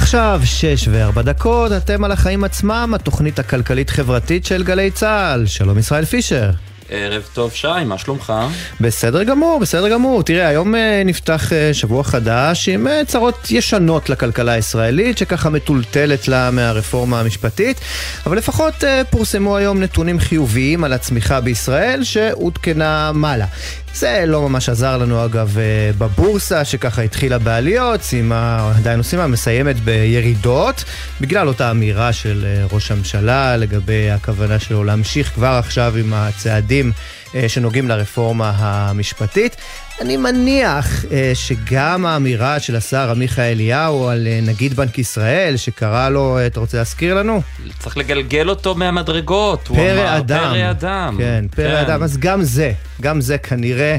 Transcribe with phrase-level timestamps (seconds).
[0.00, 5.46] עכשיו שש וארבע דקות, אתם על החיים עצמם, התוכנית הכלכלית-חברתית של גלי צה"ל.
[5.46, 6.50] שלום ישראל פישר.
[6.90, 8.32] ערב טוב שי, מה שלומך?
[8.80, 10.22] בסדר גמור, בסדר גמור.
[10.22, 16.28] תראה, היום אה, נפתח אה, שבוע חדש עם אה, צרות ישנות לכלכלה הישראלית, שככה מטולטלת
[16.28, 17.80] לה מהרפורמה המשפטית,
[18.26, 18.74] אבל לפחות
[19.10, 23.46] פורסמו היום נתונים חיוביים על הצמיחה בישראל, שעודכנה מעלה.
[23.94, 29.80] זה לא ממש עזר לנו אגב אה, בבורסה, שככה התחילה בעליות, סיימה, עדיין עושים, מסיימת
[29.80, 30.84] בירידות,
[31.20, 36.92] בגלל אותה אמירה של אה, ראש הממשלה לגבי הכוונה שלו להמשיך כבר עכשיו עם הצעדים
[37.34, 39.56] אה, שנוגעים לרפורמה המשפטית.
[40.00, 46.08] אני מניח אה, שגם האמירה של השר עמיחי אליהו על אה, נגיד בנק ישראל, שקרא
[46.08, 47.42] לו, אתה רוצה להזכיר לנו?
[47.78, 49.68] צריך לגלגל אותו מהמדרגות.
[49.74, 50.38] פרא אדם.
[50.52, 51.14] פרא אדם.
[51.18, 51.90] כן, פרא כן.
[51.90, 52.02] אדם.
[52.02, 53.96] אז גם זה, גם זה כנראה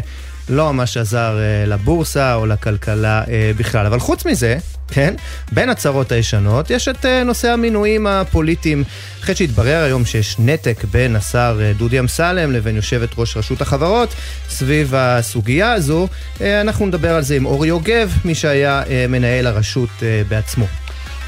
[0.49, 3.23] לא ממש עזר לבורסה או לכלכלה
[3.57, 3.85] בכלל.
[3.85, 5.13] אבל חוץ מזה, כן?
[5.51, 8.83] בין הצרות הישנות יש את uh, נושא המינויים הפוליטיים.
[9.23, 14.13] אחרי שהתברר היום שיש נתק בין השר דודי אמסלם לבין יושבת ראש רשות החברות
[14.49, 16.07] סביב הסוגיה הזו,
[16.41, 19.89] אנחנו נדבר על זה עם אורי יוגב, מי שהיה מנהל הרשות
[20.29, 20.65] בעצמו.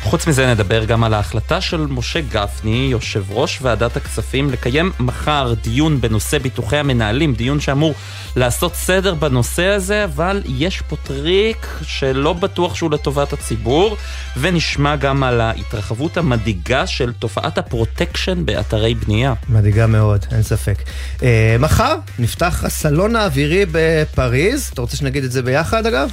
[0.03, 5.53] חוץ מזה נדבר גם על ההחלטה של משה גפני, יושב ראש ועדת הכספים, לקיים מחר
[5.63, 7.93] דיון בנושא ביטוחי המנהלים, דיון שאמור
[8.35, 13.97] לעשות סדר בנושא הזה, אבל יש פה טריק שלא בטוח שהוא לטובת הציבור,
[14.37, 19.33] ונשמע גם על ההתרחבות המדאיגה של תופעת הפרוטקשן באתרי בנייה.
[19.49, 20.77] מדאיגה מאוד, אין ספק.
[21.23, 26.09] אה, מחר נפתח הסלון האווירי בפריז, אתה רוצה שנגיד את זה ביחד אגב?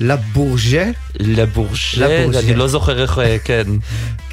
[0.00, 0.84] לבורג'ה.
[1.20, 3.64] לבורג'ה, אני לא זוכר איך, כן.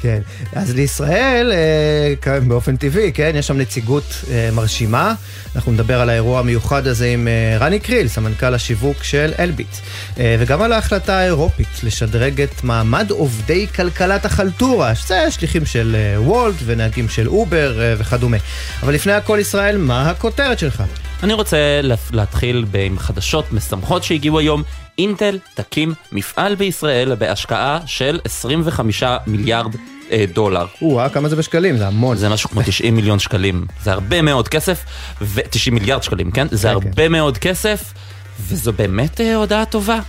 [0.00, 0.20] כן,
[0.52, 5.14] אז לישראל, אה, באופן טבעי, כן, יש שם נציגות אה, מרשימה.
[5.56, 7.28] אנחנו נדבר על האירוע המיוחד הזה עם
[7.60, 9.76] רני קריל, סמנכ"ל השיווק של אלביט.
[10.16, 17.08] וגם על ההחלטה האירופית לשדרג את מעמד עובדי כלכלת החלטורה, שזה שליחים של וולט ונהגים
[17.08, 18.36] של אובר וכדומה.
[18.82, 20.82] אבל לפני הכל ישראל, מה הכותרת שלך?
[21.22, 21.80] אני רוצה
[22.12, 24.62] להתחיל עם חדשות משמחות שהגיעו היום.
[24.98, 29.74] אינטל תקים מפעל בישראל בהשקעה של 25 מיליארד
[30.10, 30.66] אה, דולר.
[30.82, 31.76] או-אה, כמה זה בשקלים?
[31.76, 32.16] זה המון.
[32.16, 33.66] זה משהו כמו 90 מיליון שקלים.
[33.82, 34.84] זה הרבה מאוד כסף,
[35.20, 35.40] ו...
[35.50, 36.46] 90 מיליארד שקלים, כן?
[36.50, 37.12] זה כן, הרבה כן.
[37.12, 37.92] מאוד כסף,
[38.40, 40.00] וזו באמת אה, הודעה טובה.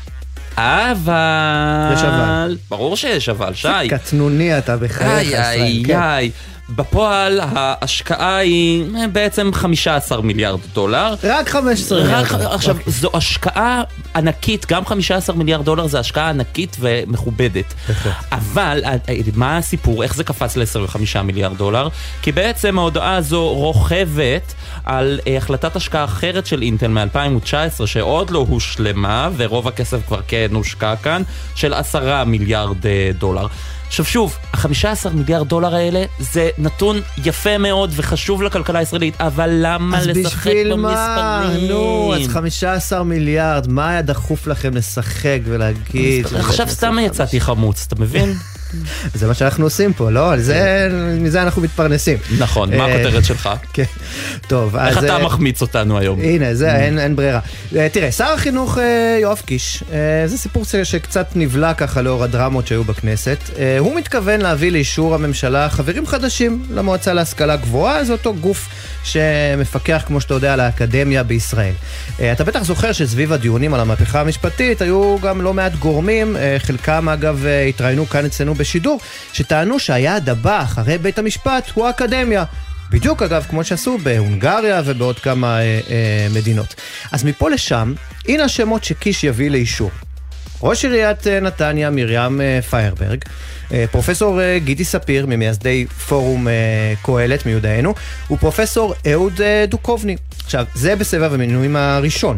[0.58, 1.94] אבל...
[1.94, 2.58] יש אבל.
[2.70, 3.68] ברור שיש אבל, שי.
[3.90, 5.41] קטנוני אתה בחייך, ישראל.
[5.41, 6.31] איי, איי, איי.
[6.75, 11.16] בפועל ההשקעה היא אה, בעצם 15 מיליארד דולר.
[11.24, 12.28] רק 15 מיליארד.
[12.28, 12.53] דולר.
[12.53, 12.90] עכשיו, okay.
[12.90, 13.84] זו השקעה
[14.16, 17.74] ענקית, גם 15 מיליארד דולר זה השקעה ענקית ומכובדת.
[18.31, 21.88] אבל אה, אה, מה הסיפור, איך זה קפץ ל-25 מיליארד דולר?
[22.22, 24.53] כי בעצם ההודעה הזו רוכבת
[24.85, 30.96] על החלטת השקעה אחרת של אינטל מ-2019, שעוד לא הושלמה, ורוב הכסף כבר כן הושקע
[30.96, 31.22] כאן,
[31.56, 32.78] של 10 מיליארד
[33.19, 33.47] דולר.
[33.89, 40.01] עכשיו שוב, ה-15 מיליארד דולר האלה זה נתון יפה מאוד וחשוב לכלכלה הישראלית, אבל למה
[40.01, 40.25] לשחק במספרים?
[40.25, 41.50] אז בשביל מה?
[41.69, 46.25] נו, אז 15 מיליארד, מה היה דחוף לכם לשחק ולהגיד?
[46.35, 48.33] עכשיו סתם יצאתי חמוץ, אתה מבין?
[49.13, 50.34] זה מה שאנחנו עושים פה, לא?
[50.34, 50.90] על זה,
[51.22, 52.18] מזה אנחנו מתפרנסים.
[52.38, 53.50] נכון, מה אה, הכותרת שלך?
[53.74, 53.84] כן,
[54.47, 54.75] טוב.
[54.75, 56.19] איך אתה אה, מחמיץ אותנו היום?
[56.22, 57.40] הנה, זה, אין ברירה.
[57.75, 58.78] אה, תראה, שר החינוך
[59.22, 59.84] יואב קיש,
[60.25, 63.38] זה סיפור שקצת נבלע ככה לאור הדרמות שהיו בכנסת.
[63.79, 68.69] הוא מתכוון להביא לאישור הממשלה חברים חדשים למועצה להשכלה גבוהה, זה אותו גוף
[69.03, 71.74] שמפקח, כמו שאתה יודע, על האקדמיה בישראל.
[72.16, 77.46] אתה בטח זוכר שסביב הדיונים על המהפכה המשפטית היו גם לא מעט גורמים, חלקם אגב
[77.69, 79.00] התראיינו כאן אצלנו בשידור,
[79.34, 82.44] שטענו שהיעד הבא אחרי בית המשפט הוא האקדמיה.
[82.92, 86.75] בדיוק אגב כמו שעשו בהונגריה ובעוד כמה אה, אה, מדינות.
[87.12, 87.94] אז מפה לשם,
[88.28, 89.92] הנה השמות שקיש יביא לאישור.
[90.64, 93.20] ראש עיריית אה, נתניה מרים אה, פיירברג,
[93.74, 96.47] אה, פרופסור גידי ספיר ממייסדי פורום
[97.02, 97.94] קהלת מיודענו,
[98.32, 100.16] ופרופסור אהוד דוקובני.
[100.46, 102.38] עכשיו, זה בסבב המינויים הראשון.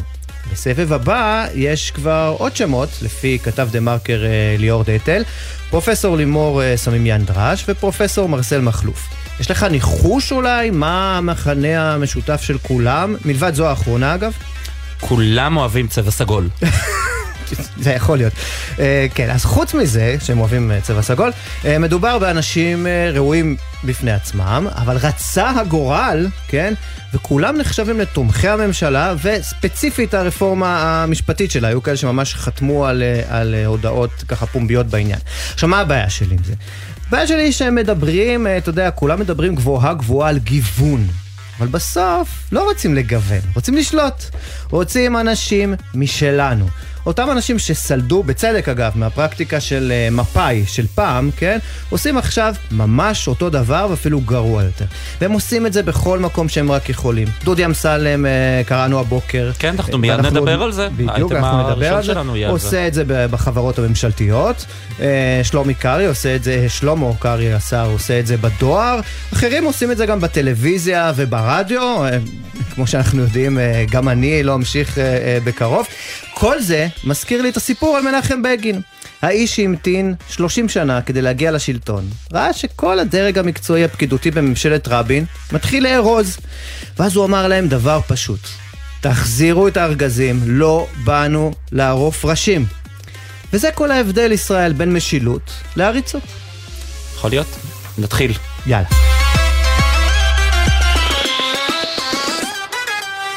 [0.51, 4.21] בסבב הבא יש כבר עוד שמות, לפי כתב דה מרקר
[4.57, 5.23] ליאור דטל,
[5.69, 9.09] פרופסור לימור אה, סמימיאן דרש ופרופסור מרסל מכלוף.
[9.39, 14.33] יש לך ניחוש אולי מה המכנה המשותף של כולם, מלבד זו האחרונה אגב?
[14.99, 16.49] כולם אוהבים צבע סגול.
[17.83, 18.33] זה יכול להיות.
[18.75, 18.79] Uh,
[19.15, 21.31] כן, אז חוץ מזה, שהם אוהבים uh, צבע סגול,
[21.61, 26.73] uh, מדובר באנשים ראויים בפני עצמם, אבל רצה הגורל, כן?
[27.13, 34.23] וכולם נחשבים לתומכי הממשלה, וספציפית הרפורמה המשפטית שלה, היו כאלה שממש חתמו על, על הודעות
[34.27, 35.19] ככה פומביות בעניין.
[35.53, 36.53] עכשיו, מה הבעיה שלי עם זה?
[37.07, 41.07] הבעיה שלי היא שהם מדברים, אתה יודע, כולם מדברים גבוהה גבוהה על גיוון.
[41.61, 44.23] אבל בסוף לא רוצים לגוון, רוצים לשלוט.
[44.69, 46.67] רוצים אנשים משלנו.
[47.05, 51.59] אותם אנשים שסלדו, בצדק אגב, מהפרקטיקה של uh, מפא"י, של פעם, כן?
[51.89, 54.85] עושים עכשיו ממש אותו דבר ואפילו גרוע יותר.
[55.21, 57.27] והם עושים את זה בכל מקום שהם רק יכולים.
[57.43, 59.51] דודי אמסלם, uh, קראנו הבוקר.
[59.59, 60.87] כן, אנחנו מיד נדבר על זה.
[60.97, 62.13] בדיוק, אנחנו נדבר על זה.
[62.47, 64.65] עושה את זה בחברות הממשלתיות.
[64.97, 65.01] Uh,
[65.43, 68.99] שלומי קרעי עושה את זה, שלמה קרעי השר עושה את זה בדואר.
[69.33, 72.03] אחרים עושים את זה גם בטלוויזיה וברדיו.
[72.75, 73.59] כמו שאנחנו יודעים,
[73.91, 74.97] גם אני לא אמשיך
[75.43, 75.85] בקרוב.
[76.33, 78.81] כל זה מזכיר לי את הסיפור על מנחם בגין.
[79.21, 85.83] האיש שהמתין 30 שנה כדי להגיע לשלטון, ראה שכל הדרג המקצועי הפקידותי בממשלת רבין מתחיל
[85.83, 86.37] לארוז.
[86.99, 88.39] ואז הוא אמר להם דבר פשוט,
[89.01, 92.65] תחזירו את הארגזים, לא באנו לערוף ראשים.
[93.53, 96.23] וזה כל ההבדל, ישראל, בין משילות לעריצות.
[97.15, 97.47] יכול להיות.
[97.97, 98.33] נתחיל.
[98.65, 99.10] יאללה.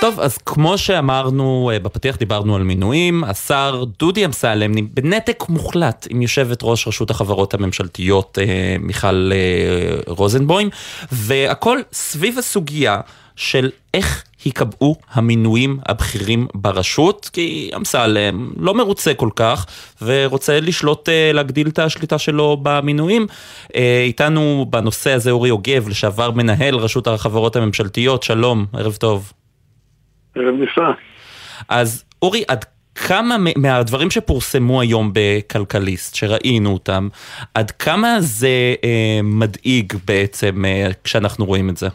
[0.05, 3.25] טוב, אז כמו שאמרנו אה, בפתיח, דיברנו על מינויים.
[3.25, 10.71] השר דודי אמסלם בנתק מוחלט עם יושבת ראש רשות החברות הממשלתיות אה, מיכל אה, רוזנבוים,
[11.13, 13.01] והכל סביב הסוגיה
[13.37, 19.67] של איך ייקבעו המינויים הבכירים ברשות, כי אמסלם לא מרוצה כל כך
[20.03, 23.27] ורוצה לשלוט, להגדיל את השליטה שלו במינויים.
[24.05, 29.33] איתנו בנושא הזה אורי יוגב, לשעבר מנהל רשות החברות הממשלתיות, שלום, ערב טוב.
[30.35, 30.91] ערב נפלא.
[31.69, 32.65] אז אורי, עד
[32.95, 37.09] כמה מהדברים שפורסמו היום בכלכליסט, שראינו אותם,
[37.55, 41.89] עד כמה זה אה, מדאיג בעצם אה, כשאנחנו רואים את זה?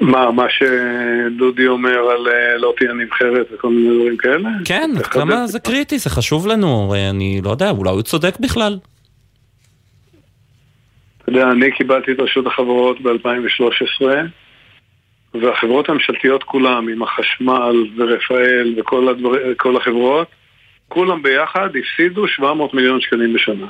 [0.00, 4.48] מה, מה שדודי אומר על אה, לא תהיה נבחרת וכל מיני דברים כאלה?
[4.64, 8.78] כן, כמה זה קריטי, זה חשוב לנו, אני לא יודע, אולי הוא צודק בכלל.
[11.22, 14.06] אתה יודע, אני קיבלתי את רשות החברות ב-2013
[15.40, 20.28] והחברות הממשלתיות כולם, עם החשמל ורפאל וכל הדבר, החברות,
[20.88, 23.66] כולם ביחד הפסידו 700 מיליון שקלים בשנה.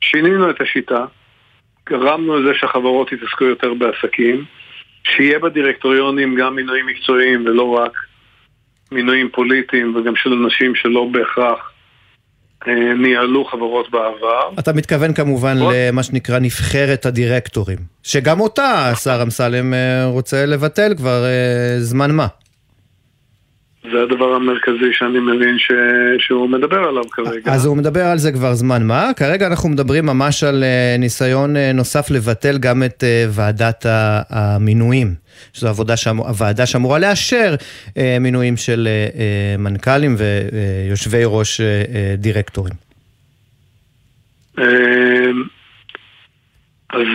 [0.00, 1.04] שינינו את השיטה,
[1.88, 4.44] גרמנו לזה שהחברות יתעסקו יותר בעסקים,
[5.04, 7.92] שיהיה בדירקטוריונים גם מינויים מקצועיים ולא רק
[8.92, 11.71] מינויים פוליטיים וגם של אנשים שלא בהכרח
[12.96, 14.50] ניהלו חברות בעבר.
[14.58, 21.24] אתה מתכוון כמובן למה שנקרא נבחרת הדירקטורים, שגם אותה השר אמסלם אה, רוצה לבטל כבר
[21.24, 22.26] אה, זמן מה.
[23.92, 25.72] זה הדבר המרכזי שאני מבין ש...
[26.18, 27.52] שהוא מדבר עליו כרגע.
[27.52, 29.10] אז הוא מדבר על זה כבר זמן מה.
[29.16, 30.64] כרגע אנחנו מדברים ממש על
[30.98, 33.86] ניסיון נוסף לבטל גם את ועדת
[34.30, 35.22] המינויים.
[35.52, 36.18] שזו עבודה שאמ...
[36.18, 37.54] הוועדה שאמורה לאשר
[37.96, 42.74] אה, מינויים של אה, אה, מנכ"לים ויושבי ראש אה, אה, דירקטורים.
[44.58, 44.64] אה,
[46.90, 47.06] אז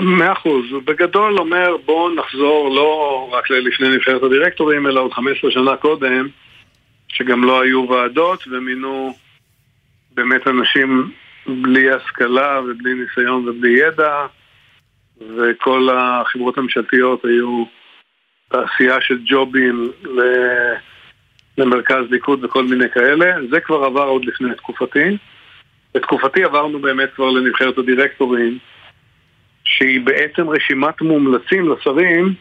[0.00, 5.76] מאה אחוז, בגדול אומר בואו נחזור לא רק ללפני נבחרת הדירקטורים אלא עוד 15 שנה
[5.76, 6.28] קודם
[7.08, 9.14] שגם לא היו ועדות ומינו
[10.14, 11.10] באמת אנשים
[11.46, 14.26] בלי השכלה ובלי ניסיון ובלי ידע
[15.36, 17.64] וכל החברות הממשלתיות היו
[18.48, 19.92] תעשייה של ג'ובים
[21.58, 23.26] למרכז ליכוד וכל מיני כאלה.
[23.50, 25.16] זה כבר עבר עוד לפני תקופתי.
[25.94, 28.58] בתקופתי עברנו באמת כבר לנבחרת הדירקטורים,
[29.68, 32.34] שהיא בעצם רשימת מומלצים לשרים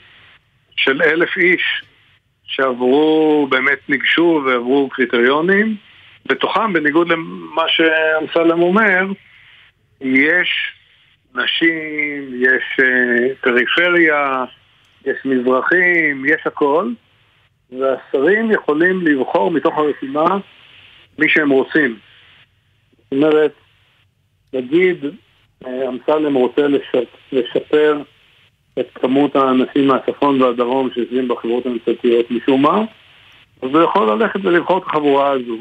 [0.77, 1.83] של אלף איש
[2.43, 5.75] שעברו, באמת ניגשו ועברו קריטריונים.
[6.25, 9.05] בתוכם, בניגוד למה שאמסלם אומר,
[10.01, 10.73] יש
[11.35, 14.45] נשים, יש uh, פריפריה,
[15.05, 16.91] יש מזרחים, יש הכל,
[17.79, 20.37] והשרים יכולים לבחור מתוך הרשימה
[21.19, 21.97] מי שהם רוצים.
[22.97, 23.53] זאת אומרת,
[24.53, 25.09] נגיד אה,
[25.65, 26.61] אמסלם רוצה
[27.31, 28.01] לשפר
[28.79, 32.81] את כמות האנשים מהצפון והדרום שיושבים בחברות הממשלתיות משום מה,
[33.61, 35.57] אז הוא יכול ללכת ולבחור את החבורה הזו.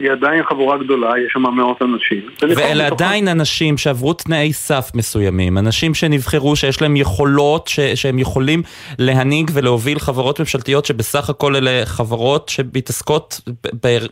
[0.00, 2.20] היא עדיין חבורה גדולה, יש שם מאות אנשים.
[2.56, 8.62] ואלה עדיין אנשים שעברו תנאי סף מסוימים, אנשים שנבחרו שיש להם יכולות, ש- שהם יכולים
[8.98, 13.40] להנהיג ולהוביל חברות ממשלתיות שבסך הכל אלה חברות שמתעסקות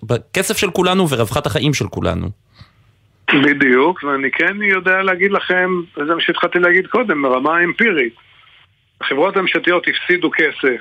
[0.03, 2.29] בכסף של כולנו ורווחת החיים של כולנו.
[3.35, 8.15] בדיוק, ואני כן יודע להגיד לכם, וזה מה שהתחלתי להגיד קודם, ברמה אמפירית.
[9.01, 10.81] החברות הממשלתיות הפסידו כסף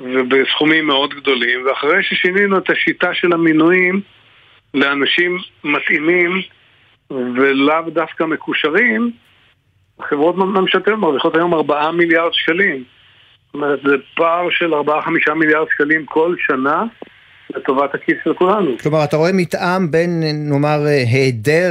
[0.00, 4.00] ובסכומים מאוד גדולים, ואחרי ששינינו את השיטה של המינויים
[4.74, 6.40] לאנשים מתאימים
[7.10, 9.10] ולאו דווקא מקושרים,
[9.98, 12.84] החברות ממשלתיות מרוויחות היום 4 מיליארד שקלים.
[13.46, 16.84] זאת אומרת, זה פער של 4-5 מיליארד שקלים כל שנה
[17.56, 18.76] לטובת הכיס של כולנו.
[18.82, 21.70] כלומר, אתה רואה מתאם בין, נאמר, היעדר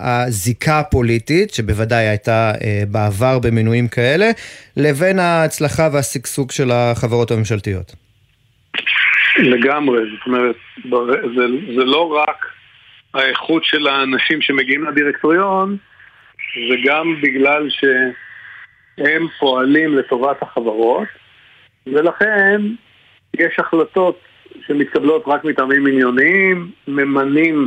[0.00, 4.30] הזיקה הפוליטית, שבוודאי הייתה אה, בעבר במינויים כאלה,
[4.76, 7.94] לבין ההצלחה והשגשוג של החברות הממשלתיות.
[9.38, 10.56] לגמרי, זאת אומרת,
[11.36, 11.46] זה,
[11.76, 12.46] זה לא רק
[13.14, 15.76] האיכות של האנשים שמגיעים לדירקטוריון,
[16.68, 21.08] זה גם בגלל שהם פועלים לטובת החברות,
[21.86, 22.60] ולכן
[23.38, 24.20] יש החלטות
[24.70, 27.66] שמתקבלות רק מטעמים ענייניים, ממנים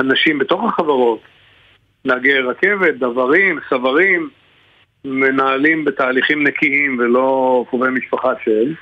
[0.00, 1.20] אנשים בתוך החברות,
[2.04, 4.28] נהגי רכבת, דברים, סברים,
[5.04, 8.74] מנהלים בתהליכים נקיים ולא קרובי משפחה של,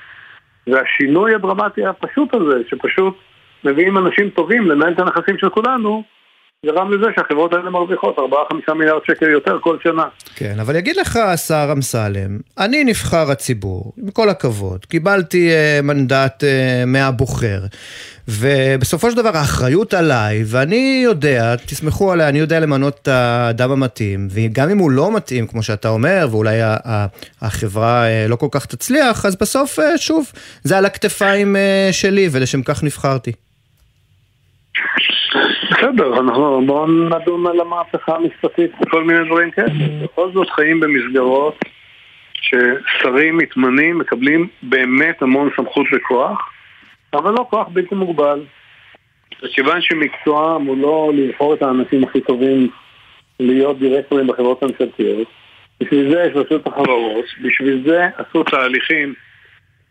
[0.67, 3.17] והשינוי הדרמטי הפשוט הזה, שפשוט
[3.63, 6.03] מביאים אנשים טובים לנהל את הנכסים של כולנו,
[6.65, 8.17] גרם לזה שהחברות האלה מרוויחות
[8.69, 10.05] 4-5 מיליארד שקל יותר כל שנה.
[10.35, 16.43] כן, אבל יגיד לך השר אמסלם, אני נבחר הציבור, עם כל הכבוד, קיבלתי uh, מנדט
[16.43, 17.59] uh, מהבוחר,
[18.27, 24.27] ובסופו של דבר האחריות עליי, ואני יודע, תסמכו עליי, אני יודע למנות את האדם המתאים,
[24.31, 26.59] וגם אם הוא לא מתאים, כמו שאתה אומר, ואולי
[27.41, 30.31] החברה uh, לא כל כך תצליח, אז בסוף, שוב,
[30.63, 31.55] זה על הכתפיים
[31.91, 33.31] שלי, ולשם כך נבחרתי.
[35.71, 40.03] בסדר, אנחנו בואו נדון על המהפכה המשפטית וכל מיני דברים כאלה.
[40.03, 41.59] בכל זאת חיים במסגרות
[42.33, 46.51] ששרים מתמנים, מקבלים באמת המון סמכות וכוח,
[47.13, 48.41] אבל לא כוח בלתי מוגבל.
[49.43, 52.69] וכיוון שמקצועם הוא לא לבחור את האנשים הכי טובים
[53.39, 55.27] להיות דירקטורים בחברות הממשלתיות,
[55.79, 59.13] בשביל זה יש רשות החברות, בשביל זה עשו תהליכים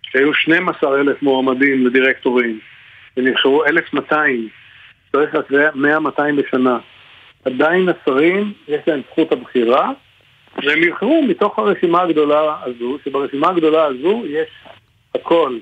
[0.02, 2.58] שהיו 12 אלף מועמדים לדירקטורים
[3.16, 4.48] ונבחרו 1,200
[5.12, 6.78] צריך רק 100-200 בשנה.
[7.44, 9.90] עדיין השרים, יש להם זכות הבחירה,
[10.56, 14.48] והם יבחרו מתוך הרשימה הגדולה הזו, שברשימה הגדולה הזו יש
[15.14, 15.58] הכל.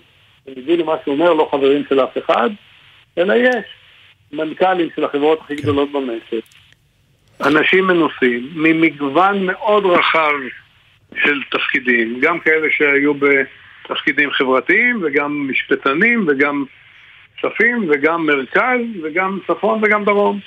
[0.47, 2.51] בניגוד למה שהוא אומר, לא חברים של אף אחד,
[3.19, 3.65] אלא יש
[4.33, 6.45] מנכ"לים של החברות הכי גדולות במשק.
[7.47, 10.33] אנשים מנוסים, ממגוון מאוד רחב
[11.25, 16.65] של תפקידים, גם כאלה שהיו בתפקידים חברתיים וגם משפטנים וגם
[17.41, 20.41] כספים וגם מרכז וגם צפון וגם דרום.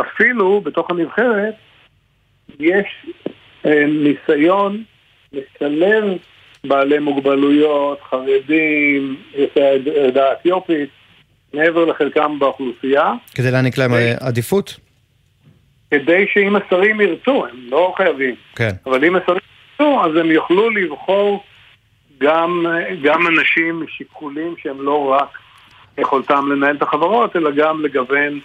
[0.00, 1.54] אפילו בתוך הנבחרת
[2.60, 3.06] יש
[3.66, 4.82] אה, ניסיון
[5.32, 6.04] לשלב
[6.64, 9.62] בעלי מוגבלויות, חרדים, יוצאי
[10.02, 10.88] העדה האתיופית,
[11.54, 13.12] מעבר לחלקם באוכלוסייה.
[13.34, 14.76] כדי להעניק להם עדיפות?
[15.90, 18.70] כדי שאם השרים ירצו, הם לא חייבים, כן.
[18.86, 19.40] אבל אם השרים
[19.80, 21.44] ירצו, אז הם יוכלו לבחור
[22.20, 22.66] גם,
[23.02, 25.38] גם אנשים משיקולים שהם לא רק
[25.98, 28.40] יכולתם לנהל את החברות, אלא גם לגוון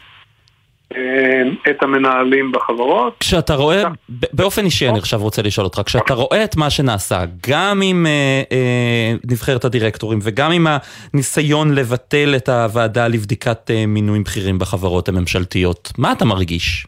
[0.96, 3.16] אה, את המנהלים בחברות.
[3.20, 7.82] כשאתה רואה, באופן אישי אני עכשיו רוצה לשאול אותך, כשאתה רואה את מה שנעשה, גם
[7.84, 10.68] עם אה, אה, נבחרת הדירקטורים וגם עם
[11.14, 16.88] הניסיון לבטל את הוועדה לבדיקת אה, מינויים בכירים בחברות הממשלתיות, מה אתה מרגיש?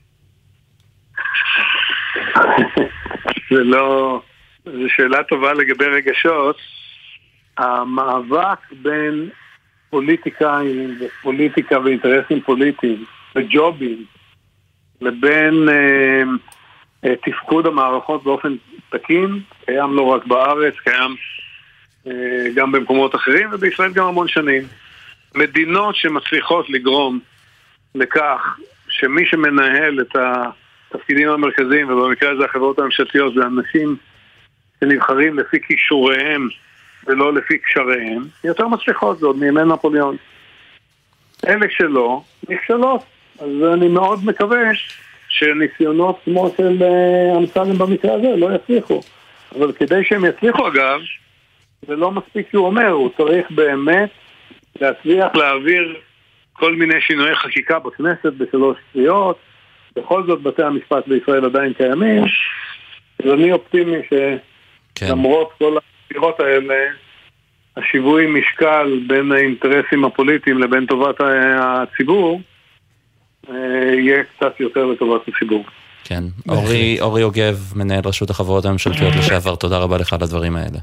[3.51, 4.21] זה לא...
[4.65, 6.57] זו שאלה טובה לגבי רגשות.
[7.57, 9.29] המאבק בין
[9.91, 13.05] פוליטיקאים ופוליטיקה ואינטרסים פוליטיים
[13.35, 14.05] וג'ובים
[15.01, 16.23] לבין אה,
[17.05, 18.55] אה, תפקוד המערכות באופן
[18.89, 21.15] תקין, קיים לא רק בארץ, קיים
[22.07, 24.63] אה, גם במקומות אחרים ובישראל גם המון שנים.
[25.35, 27.19] מדינות שמצליחות לגרום
[27.95, 28.57] לכך
[28.89, 33.95] שמי שמנהל את התפקידים המרכזיים, ובמקרה הזה החברות הממשלתיות, זה אנשים
[34.79, 36.49] שנבחרים לפי כישוריהם
[37.07, 40.15] ולא לפי קשריהם, יותר מצליחות, זאת מימי נפוליאון.
[41.47, 43.03] אלה שלא, נכשלות.
[43.39, 44.59] אז אני מאוד מקווה
[45.29, 49.01] שניסיונות כמו של אה, אמסלם במקרה הזה לא יצליחו.
[49.55, 50.99] אבל כדי שהם יצליחו אגב,
[51.87, 54.09] זה לא מספיק שהוא אומר, הוא צריך באמת
[54.81, 55.95] להצליח להעביר
[56.53, 59.37] כל מיני שינויי חקיקה בכנסת בשלוש קריאות.
[59.95, 62.23] בכל זאת בתי המשפט בישראל עדיין קיימים,
[63.23, 65.65] אז אני אופטימי שלמרות כן.
[65.65, 65.77] כל
[66.11, 66.73] הספירות האלה,
[67.77, 71.15] השיווי משקל בין האינטרסים הפוליטיים לבין טובת
[71.59, 72.41] הציבור
[73.49, 73.55] אה,
[73.93, 75.65] יהיה קצת יותר לטובת הציבור.
[76.03, 80.79] כן, אורי, אורי יוגב, מנהל רשות החברות הממשלתיות לשעבר, תודה רבה לך על הדברים האלה.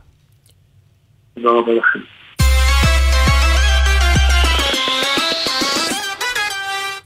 [1.35, 1.99] תודה רבה לכם.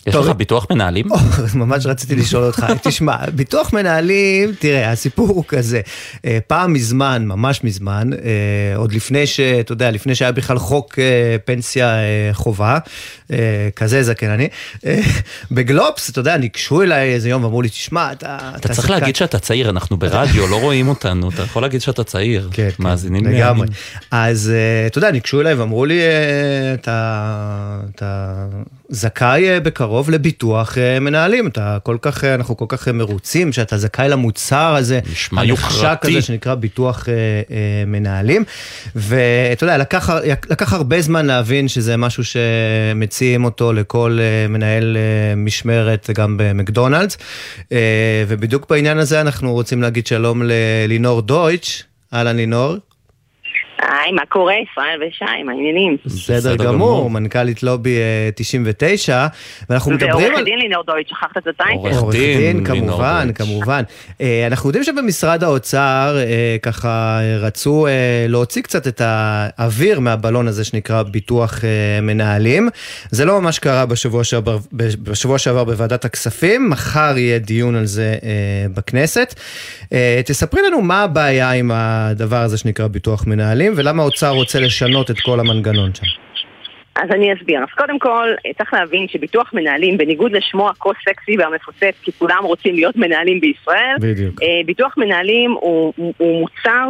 [0.06, 1.06] יש לך ביטוח מנהלים?
[1.54, 2.66] ממש רציתי לשאול אותך.
[2.88, 5.80] תשמע, ביטוח מנהלים, תראה, הסיפור הוא כזה.
[6.25, 9.40] אה, פעם מזמן, ממש מזמן, אה, עוד לפני ש...
[9.40, 11.97] אתה יודע, לפני שהיה בכלל חוק אה, פנסיה
[12.32, 12.78] חובה,
[13.76, 14.49] כזה זקן אני,
[15.50, 18.38] בגלובס, אתה יודע, ניגשו אליי איזה יום ואמרו לי, תשמע, אתה...
[18.56, 22.49] אתה צריך להגיד שאתה צעיר, אנחנו ברדיו, לא רואים אותנו, אתה יכול להגיד שאתה צעיר.
[22.52, 23.68] כן, כן מאזינים לגמרי.
[24.11, 24.52] אז
[24.87, 26.00] אתה יודע, ניגשו אליי ואמרו לי,
[26.75, 28.47] אתה
[28.88, 29.92] זכאי בקרוב.
[29.93, 31.47] הקרוב לביטוח אה, מנהלים.
[31.47, 35.01] אתה כל כך, אה, אנחנו כל כך אה, מרוצים שאתה זכאי למוצר הזה,
[35.33, 35.99] הנחשק.
[36.03, 37.09] הזה שנקרא ביטוח
[37.87, 38.45] מנהלים.
[38.95, 40.11] ואתה יודע, לקח,
[40.51, 44.19] לקח הרבה זמן להבין שזה משהו שמציעים אותו לכל
[44.49, 44.97] מנהל
[45.37, 47.19] משמרת גם במקדונלדס.
[48.29, 51.83] ובדיוק בעניין הזה אנחנו רוצים להגיד שלום ללינור דויטש.
[52.15, 52.77] אהלן לינור.
[53.83, 55.97] היי, מה קורה, ישראל ושי, מה העניינים?
[56.05, 57.11] בסדר גמור.
[57.11, 59.27] מנכ"לית לובי אה, 99,
[59.71, 60.45] ואנחנו מדברים ועורך על...
[60.45, 61.73] דין לינור דויט, שכחת את הטייטל?
[61.75, 63.29] עורך דין, כמובן.
[63.35, 63.83] כמובן.
[64.21, 67.93] אה, אנחנו יודעים שבמשרד האוצר אה, ככה אה, רצו אה,
[68.29, 72.69] להוציא קצת את האוויר מהבלון הזה שנקרא ביטוח אה, מנהלים.
[73.11, 78.15] זה לא ממש קרה בשבוע שעבר, בשבוע שעבר בוועדת הכספים, מחר יהיה דיון על זה
[78.23, 78.29] אה,
[78.75, 79.35] בכנסת.
[79.93, 85.11] אה, תספרי לנו מה הבעיה עם הדבר הזה שנקרא ביטוח מנהלים, ולמה האוצר רוצה לשנות
[85.11, 86.07] את כל המנגנון שם.
[86.97, 87.61] אז אני אסביר.
[87.61, 92.75] אז קודם כל, צריך להבין שביטוח מנהלים, בניגוד לשמו הכה סקסי והמפוצץ, כי כולם רוצים
[92.75, 94.43] להיות מנהלים בישראל, בדיוק.
[94.43, 96.88] אה, ביטוח מנהלים הוא, הוא, הוא מוצר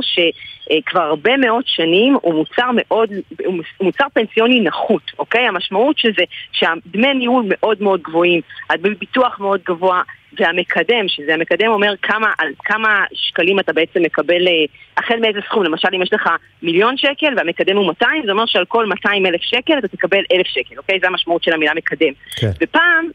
[0.65, 3.11] שכבר הרבה מאוד שנים הוא מוצר מאוד,
[3.47, 5.49] הוא מוצר פנסיוני נחות, אוקיי?
[5.49, 8.41] המשמעות של זה שהדמי ניהול מאוד מאוד גבוהים,
[8.71, 10.03] הדמי ביטוח מאוד גבוה,
[10.39, 14.65] והמקדם, שזה המקדם אומר כמה, על כמה שקלים אתה בעצם מקבל, אה,
[14.97, 16.31] החל מאיזה סכום, למשל אם יש לך
[16.63, 20.47] מיליון שקל והמקדם הוא 200, זה אומר שעל כל 200 אלף שקל אתה תקבל אלף
[20.47, 20.99] שקל, אוקיי?
[21.01, 22.13] זה המשמעות של המילה מקדם.
[22.37, 22.51] כן.
[22.61, 23.09] ופעם,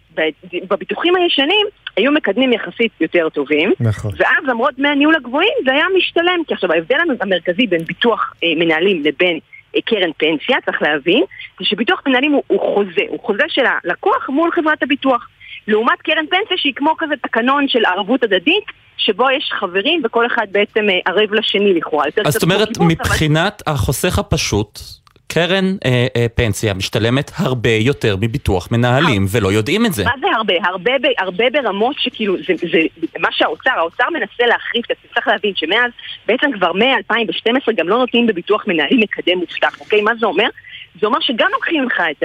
[0.69, 4.11] בביטוחים הישנים, היו מקדמים יחסית יותר טובים, נכון.
[4.17, 8.47] ואז למרות דמי הניהול הגבוהים זה היה משתלם, כי עכשיו ההבדל המרכזי בין ביטוח אה,
[8.55, 9.39] מנהלים לבין
[9.75, 11.23] אה, קרן פנסיה, צריך להבין,
[11.59, 15.27] זה שביטוח מנהלים הוא, הוא חוזה, הוא חוזה של הלקוח מול חברת הביטוח.
[15.67, 18.63] לעומת קרן פנסיה שהיא כמו כזה תקנון של ערבות הדדית,
[18.97, 22.05] שבו יש חברים וכל אחד בעצם אה, ערב לשני לכאורה.
[22.25, 24.79] אז זאת אומרת, קיבוץ, אבל- מבחינת החוסך הפשוט,
[25.27, 30.03] קרן אה, אה, פנסיה משתלמת הרבה יותר מביטוח מנהלים, ולא יודעים את זה.
[30.03, 30.53] מה זה הרבה?
[30.63, 32.79] הרבה, ב- הרבה ברמות שכאילו, זה, זה
[33.19, 35.91] מה שהאוצר, האוצר מנסה להחריף, אתה צריך להבין שמאז,
[36.27, 40.01] בעצם כבר מ-2012 גם לא נותנים בביטוח מנהלים מקדם מובטח, אוקיי?
[40.01, 40.47] מה זה אומר?
[41.01, 42.23] זה אומר שגם לוקחים לך את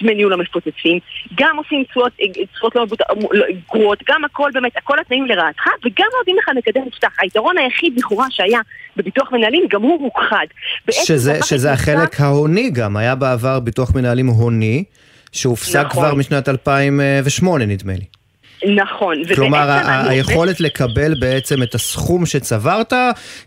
[0.00, 0.98] הדמי ניהול המפוצצים,
[1.34, 3.00] גם עושים תשואות אה, תשואות לא מבוט-
[3.32, 7.08] לא- גרועות, גם הכל באמת, הכל התנאים לרעתך, וגם נותנים לך מקדם מובטח.
[7.22, 8.60] היתרון היחיד לכאורה שהיה
[8.96, 10.46] בביטוח מנהלים, גם הוא הוכחד.
[10.90, 14.84] שזה, שזה את החלק ההוני גם, היה בעבר ביטוח מנהלים הוני,
[15.32, 15.90] שהופסק נכון.
[16.02, 18.04] כבר משנת 2008 נדמה לי.
[18.76, 19.14] נכון.
[19.34, 22.92] כלומר, ה- היכולת לקבל בעצם את הסכום שצברת,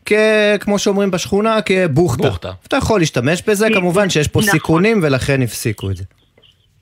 [0.06, 0.14] כ-
[0.60, 2.24] כמו שאומרים בשכונה, כבוכטה.
[2.24, 2.52] בוכטה.
[2.68, 3.68] אתה יכול להשתמש בזה.
[3.74, 4.52] כמובן שיש פה נכון.
[4.52, 6.04] סיכונים ולכן הפסיקו את זה.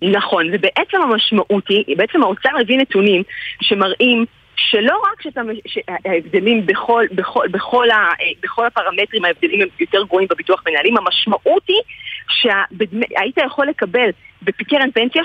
[0.01, 3.23] נכון, ובעצם המשמעות היא, בעצם האוצר הביא נתונים
[3.61, 4.25] שמראים
[4.59, 8.09] שלא רק שאתה, שההבדלים בכל, בכל, בכל, ה,
[8.43, 11.81] בכל הפרמטרים ההבדלים הם יותר גרועים בביטוח מנהלים, המשמעות היא
[12.29, 14.09] שהיית יכול לקבל
[14.41, 15.21] בקרן פנסיה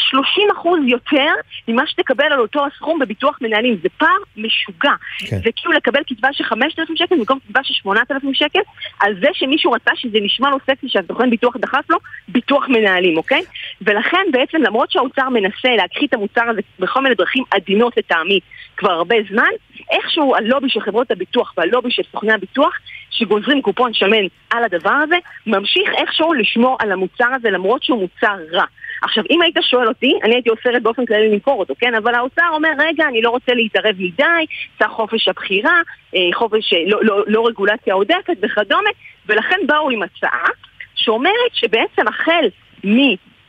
[0.65, 1.31] 30% יותר
[1.69, 3.77] ממה שתקבל על אותו הסכום בביטוח מנהלים.
[3.83, 4.93] זה פער משוגע.
[5.19, 5.37] כן.
[5.37, 8.61] זה כאילו לקבל קצבה של 5,000 שקל במקום קצבה של 8,000 שקל,
[9.01, 13.43] על זה שמישהו רצה שזה נשמע לו סקסי שהסוכן ביטוח דחף לו, ביטוח מנהלים, אוקיי?
[13.83, 18.41] ולכן בעצם למרות שהאוצר מנסה להכחיד את המוצר הזה בכל מיני דרכים עדינות לטעמי
[18.77, 19.51] כבר הרבה זמן,
[19.91, 22.79] איכשהו הלובי של חברות הביטוח והלובי של סוכני הביטוח
[23.11, 28.37] שגוזרים קופון שמן על הדבר הזה, ממשיך איכשהו לשמור על המוצר הזה למרות שהוא מוצר
[28.53, 28.65] רע.
[29.03, 31.95] עכשיו, אם היית שואל אותי, אני הייתי אוסרת באופן כללי למכור אותו, כן?
[31.95, 34.47] אבל האוצר אומר, רגע, אני לא רוצה להתערב מדי,
[34.79, 35.81] צריך חופש הבחירה,
[36.15, 38.91] אה, חופש, אה, לא, לא, לא רגולציה עודפת וכדומה,
[39.27, 40.49] ולכן באו עם הצעה
[40.95, 42.49] שאומרת שבעצם החל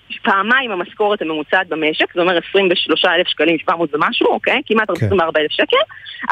[0.10, 4.62] מפעמיים המשכורת הממוצעת במשק, זה אומר 23,000 שקלים 700 ומשהו, אוקיי?
[4.66, 5.06] כמעט כן.
[5.06, 5.78] 24,000 שקל,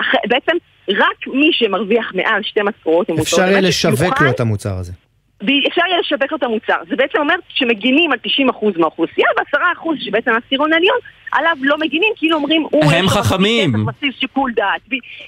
[0.02, 0.06] אח...
[0.28, 0.52] בעצם
[0.90, 4.92] רק מי שמרוויח מעל שתי משכורות ממוצעות אפשר יהיה לשווק יוכל- לו את המוצר הזה.
[5.68, 6.76] אפשר יהיה לשווק לו את המוצר.
[6.90, 10.98] זה בעצם אומר שמגינים על 90% מהאוכלוסייה, ו-10% שבעצם העשירון העליון,
[11.32, 12.92] עליו לא מגינים, כאילו אומרים, הוא...
[12.92, 13.70] הם חכמים.
[13.74, 14.82] כסף, מספיק שיקול דעת.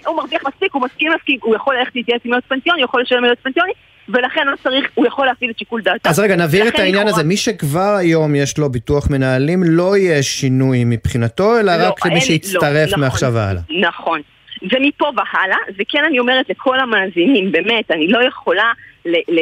[0.06, 3.02] הוא מרוויח מספיק, הוא מסכים מספיק, הוא יכול ללכת להתייעץ עם יועץ פנסיוני, הוא יכול
[3.02, 3.72] לשלם יועץ פנסיוני,
[4.10, 6.10] ולכן לא צריך, הוא יכול להפעיל את שיקול דעתו.
[6.10, 7.24] אז רגע, נבהיר את העניין הזה.
[7.24, 12.22] מי שכבר היום יש לו ביטוח מנהלים, לא יהיה שינוי מבחינתו, אלא לא, רק למי
[12.22, 13.62] שיצטרף לא, מעכשיו נכון, והלאה.
[13.90, 14.22] נכון.
[14.62, 18.72] ומפה והלאה, וכן אני אומרת לכל המאזינים, באמת, אני לא יכולה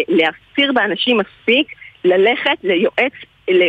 [0.09, 1.67] להפציר באנשים מספיק
[2.05, 3.13] ללכת ליועץ,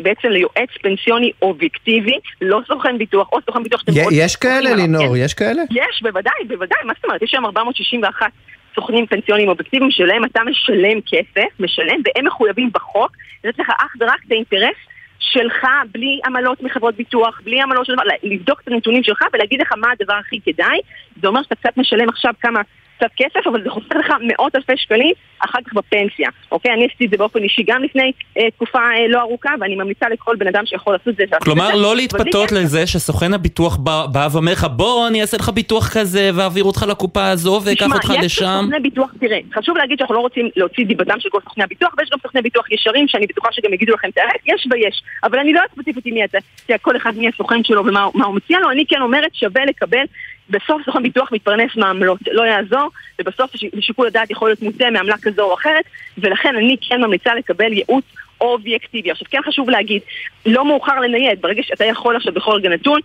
[0.03, 5.09] בעצם ליועץ פנסיוני אובייקטיבי, לא סוכן ביטוח, או סוכן ביטוח שאתם יש כאלה, לינור?
[5.09, 5.17] כן?
[5.17, 5.63] יש כאלה?
[5.71, 7.23] יש, בוודאי, בוודאי, מה זאת אומרת?
[7.23, 8.31] יש שם 461
[8.75, 14.21] סוכנים פנסיוניים אובייקטיביים שלהם אתה משלם כסף, משלם, והם מחויבים בחוק, לתת לך אך ורק
[14.27, 14.77] את האינטרס
[15.19, 19.73] שלך, בלי עמלות מחברות ביטוח, בלי עמלות של דבר, לבדוק את הנתונים שלך ולהגיד לך
[19.77, 20.81] מה הדבר הכי כדאי.
[21.23, 22.61] זה אומר שאתה קצת משלם עכשיו כמה
[22.97, 26.73] קצת כסף, אבל זה חוסך לך מאות אלפי שקלים אחר כך בפנסיה, אוקיי?
[26.73, 30.09] אני עשיתי את זה באופן אישי גם לפני אה, תקופה אה, לא ארוכה, ואני ממליצה
[30.09, 31.37] לכל בן אדם שיכול לעשות את זה.
[31.43, 35.89] כלומר, לא להתפתות לזה שסוכן הביטוח בא, בא ואומר לך, בוא, אני אעשה לך ביטוח
[35.99, 38.27] כזה, ואעביר אותך לקופה הזו, ואקח אותך לשם.
[38.27, 41.65] תשמע, יש סוכני ביטוח, תראה, חשוב להגיד שאנחנו לא רוצים להוציא דיבתם של כל סוכני
[41.65, 45.03] הביטוח, ויש גם סוכני ביטוח ישרים, שאני בטוחה שגם יגידו לכם את האמת, יש ויש.
[45.25, 46.39] אבל אני לא ספציפית מי אתה,
[46.83, 50.05] כל אחד מי הסוכן שלו ומה הוא מציע לו, אני כן אומרת שווה לקבל
[50.51, 55.43] בסוף סוכן ביטוח מתפרנס מעמלות, לא יעזור, ובסוף שיקול הדעת יכול להיות מוטה מעמלה כזו
[55.43, 55.85] או אחרת,
[56.19, 58.05] ולכן אני כן ממליצה לקבל ייעוץ
[58.41, 59.11] אובייקטיבי.
[59.11, 60.03] עכשיו כן חשוב להגיד,
[60.47, 63.01] לא מאוחר לנייד, ברגע שאתה יכול עכשיו בכל רגע נתון,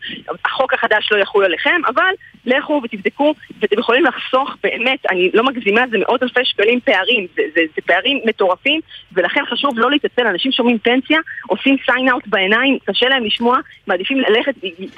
[0.45, 2.13] החוק החדש לא יחול עליכם, אבל
[2.45, 7.41] לכו ותבדקו, ואתם יכולים לחסוך באמת, אני לא מגזימה, זה מאות אלפי שקלים פערים, זה,
[7.55, 8.81] זה, זה פערים מטורפים,
[9.13, 14.17] ולכן חשוב לא להתעצל, אנשים שומעים פנסיה, עושים סיין אאוט בעיניים, קשה להם לשמוע, מעדיפים
[14.19, 14.53] ללכת,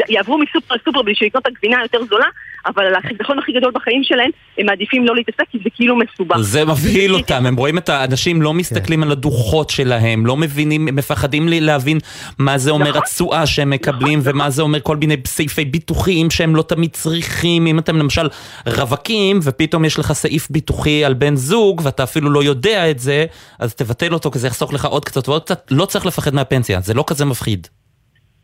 [0.09, 2.27] יעברו מסופר לסופר בשביל לקנות את הגבינה היותר זולה,
[2.65, 6.37] אבל על החיסכון הכי גדול בחיים שלהם, הם מעדיפים לא להתעסק כי זה כאילו מסובך.
[6.37, 9.05] זה מבהיל אותם, הם רואים את האנשים, לא מסתכלים כן.
[9.05, 11.97] על הדוחות שלהם, לא מבינים, מפחדים להבין
[12.37, 13.01] מה זה אומר נכון.
[13.01, 14.51] התשואה שהם מקבלים, נכון, ומה נכון.
[14.51, 17.67] זה אומר כל מיני סעיפי ביטוחים שהם לא תמיד צריכים.
[17.67, 18.29] אם אתם למשל
[18.65, 23.25] רווקים, ופתאום יש לך סעיף ביטוחי על בן זוג, ואתה אפילו לא יודע את זה,
[23.59, 25.67] אז תבטל אותו, כי זה יחסוך לך עוד קצת ועוד קצת.
[25.71, 27.67] לא צריך לפחד מהפנסיה, זה לא כזה מפחיד.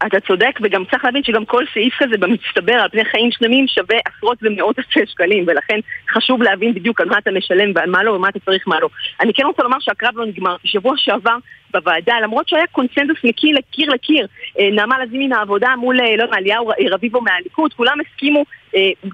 [0.06, 3.98] אתה צודק, וגם צריך להבין שגם כל סעיף כזה במצטבר על פני חיים שלמים שווה
[4.06, 5.80] עשרות ומאות אלפי שקלים, ולכן
[6.10, 8.90] חשוב להבין בדיוק על מה אתה משלם ועל מה לא ומה אתה צריך מה לא.
[9.22, 10.56] אני כן רוצה לומר שהקרב לא נגמר.
[10.64, 11.38] שבוע שעבר
[11.74, 14.28] בוועדה, למרות שהיה קונצנזוס מקיר לקיר לקיר,
[14.60, 18.44] אה, נעמה לזימי מהעבודה מול, אה, לא יודע, אליהו רביבו מהליכוד, כולם הסכימו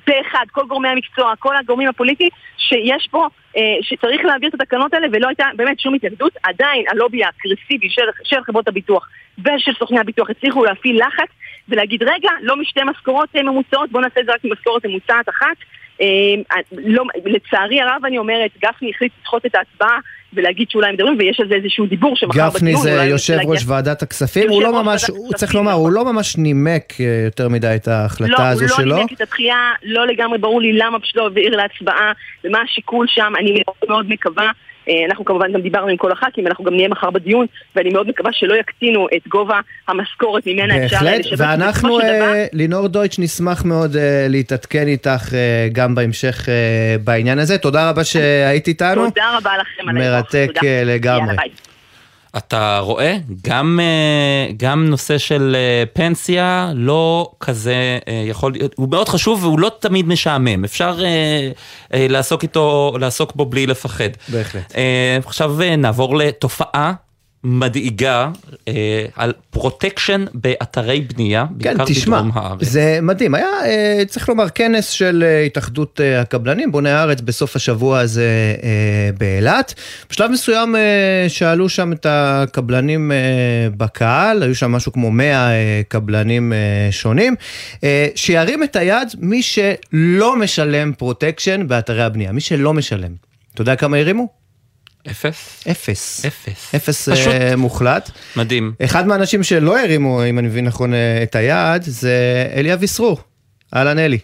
[0.05, 3.27] פה אחד, כל גורמי המקצוע, כל הגורמים הפוליטיים, שיש פה,
[3.81, 8.43] שצריך להעביר את התקנות האלה ולא הייתה באמת שום התנגדות, עדיין הלובי האגרסיבי של, של
[8.43, 11.29] חברות הביטוח ושל סוכני הביטוח הצליחו להפעיל לחץ
[11.69, 15.57] ולהגיד רגע, לא משתי משכורות ממוצעות, בואו נעשה את זה רק ממשכורת ממוצעת אחת.
[16.71, 19.99] לא, לצערי הרב אני אומרת, גפני החליט לדחות את ההצבעה
[20.35, 22.49] ולהגיד שאולי מדברים, ויש על זה איזשהו דיבור שמחר בדיון...
[22.49, 26.37] גפני זה יושב ראש ועדת הכספים, הוא לא ממש, הוא צריך לומר, הוא לא ממש
[26.37, 28.77] נימק אה, יותר מדי את ההחלטה הזו שלו.
[28.77, 32.11] לא, הוא לא נימק את הדחייה, לא לגמרי ברור לי למה פשוט לא העביר להצבעה,
[32.43, 34.51] ומה השיקול שם, אני מאוד מאוד מקווה.
[34.89, 38.07] אה, אנחנו כמובן גם דיברנו עם כל הח"כים, אנחנו גם נהיה מחר בדיון, ואני מאוד
[38.07, 40.97] מקווה שלא יקטינו את גובה המשכורת ממנה אפשר.
[40.97, 45.33] בהחלט, ואנחנו, אה, לינור דויטש, נשמח מאוד אה, להתעדכן איתך
[45.71, 46.49] גם בהמשך
[47.03, 47.57] בעניין הזה.
[47.57, 49.05] תודה רבה שהיית איתנו.
[49.05, 50.49] תודה רבה לכם על מרתק
[50.85, 51.35] לגמרי.
[52.37, 53.17] אתה רואה?
[53.41, 59.43] גם, אה, גם נושא של אה, פנסיה לא כזה אה, יכול, להיות, הוא מאוד חשוב
[59.43, 60.63] והוא לא תמיד משעמם.
[60.63, 60.99] אפשר
[61.93, 64.09] לעסוק איתו, לעסוק בו בלי לפחד.
[64.29, 64.73] בהחלט.
[65.25, 66.93] עכשיו נעבור לתופעה
[67.43, 68.29] מדאיגה
[68.67, 72.63] אה, על פרוטקשן באתרי בנייה, כן, בעיקר תשמע, בדרום הארץ.
[72.63, 77.55] זה מדהים, היה אה, צריך לומר כנס של אה, התאחדות אה, הקבלנים, בוני הארץ בסוף
[77.55, 79.73] השבוע הזה אה, באילת.
[80.09, 83.17] בשלב מסוים אה, שאלו שם את הקבלנים אה,
[83.77, 87.35] בקהל, היו שם משהו כמו 100 אה, קבלנים אה, שונים,
[87.83, 93.11] אה, שירים את היד מי שלא משלם פרוטקשן באתרי הבנייה, מי שלא משלם.
[93.53, 94.42] אתה יודע כמה הרימו?
[95.11, 95.67] אפס?
[95.71, 96.25] אפס.
[96.25, 96.75] אפס.
[96.75, 98.09] אפס פשוט אה, מוחלט.
[98.37, 98.71] מדהים.
[98.83, 102.13] אחד מהאנשים שלא הרימו, אם אני מבין נכון, אה, את היד, זה
[102.55, 103.17] אלי אביסרור.
[103.75, 104.19] אהלן אלי.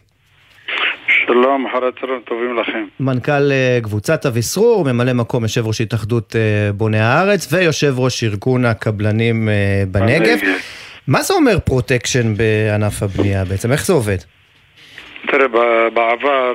[1.27, 2.85] שלום, אחר הצהריים טובים לכם.
[2.99, 6.35] מנכ"ל אה, קבוצת אביסרור, ממלא מקום יושב ראש התאחדות
[6.75, 10.37] בוני הארץ ויושב ראש ארגון הקבלנים אה, בנגב.
[11.07, 13.71] מה זה אומר פרוטקשן בענף הבנייה בעצם?
[13.71, 14.17] איך זה עובד?
[15.27, 15.47] תראה,
[15.93, 16.53] בעבר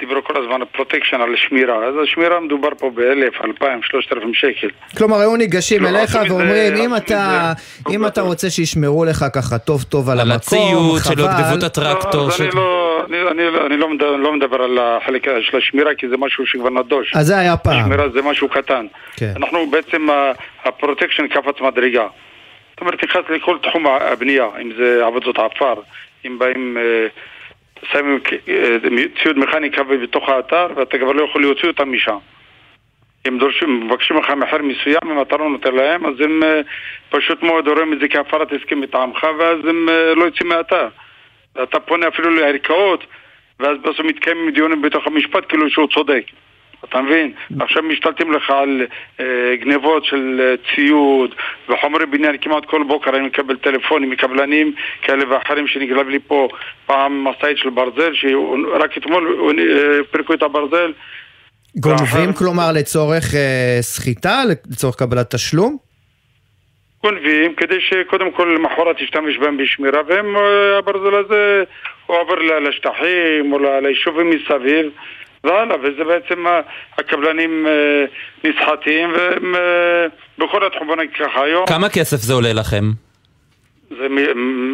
[0.00, 1.86] דיברו כל הזמן על פרוטקשן, על שמירה.
[1.86, 4.68] אז השמירה מדובר פה באלף, אלפיים, שלושת אלפים שקל.
[4.98, 7.52] כלומר, היו ניגשים לא, אליך ואומרים, אם אתה,
[7.90, 10.60] אם אתה רוצה שישמרו לך ככה טוב טוב על המקום, חבל.
[10.60, 12.28] על הציוד, שלא יגנבו את הטרקטור.
[13.66, 13.76] אני
[14.22, 17.12] לא מדבר על החלק של השמירה, כי זה משהו שכבר נדוש.
[17.14, 17.80] אז זה היה פעם.
[17.80, 18.86] השמירה זה משהו קטן.
[19.16, 19.32] כן.
[19.36, 20.06] אנחנו בעצם,
[20.64, 22.06] הפרוטקשן קפץ מדרגה.
[22.70, 25.74] זאת אומרת, נכנס לכל תחום הבנייה, אם זה עבודות עפר,
[26.26, 26.76] אם באים...
[27.82, 28.76] שמים אה,
[29.22, 32.18] ציוד מכני כבד בתוך האתר ואתה כבר לא יכול להוציא אותם משם.
[33.24, 36.60] הם דורשים, מבקשים לך מחיר מסוים, אם אתה לא נותן להם, אז הם אה,
[37.10, 40.88] פשוט מאוד רואים את זה כהפרת הסכם מטעמך, ואז הם אה, לא יוצאים מהאתר.
[41.62, 43.04] אתה פונה אפילו לערכאות,
[43.60, 46.24] ואז בסוף מתקיימים דיונים בבית המשפט כאילו שהוא צודק.
[46.88, 47.32] אתה מבין?
[47.60, 48.86] עכשיו משתלטים לך על
[49.20, 51.34] אה, גנבות של אה, ציוד
[51.68, 56.48] וחומרי בניין כמעט כל בוקר אני מקבל טלפונים מקבלנים כאלה ואחרים שנגלב לי פה
[56.86, 60.92] פעם משאית של ברזל שרק אתמול אה, פרקו את הברזל
[61.76, 62.32] גונבים.
[62.32, 63.24] כלומר לצורך
[63.80, 64.42] סחיטה?
[64.70, 65.76] לצורך קבלת תשלום?
[67.02, 70.36] גונבים כדי שקודם כל למחרת תשתמש בהם בשמירה והם,
[70.78, 71.64] הברזל הזה
[72.06, 72.34] הוא עובר
[72.68, 74.90] לשטחים או ליישובים מסביב
[75.44, 76.44] והלאה, וזה בעצם
[76.98, 77.66] הקבלנים
[78.44, 79.10] נסחטים,
[80.38, 81.66] ובכל התחום, בוא נגיד ככה היום...
[81.66, 82.84] כמה כסף זה עולה לכם?
[83.90, 84.06] זה,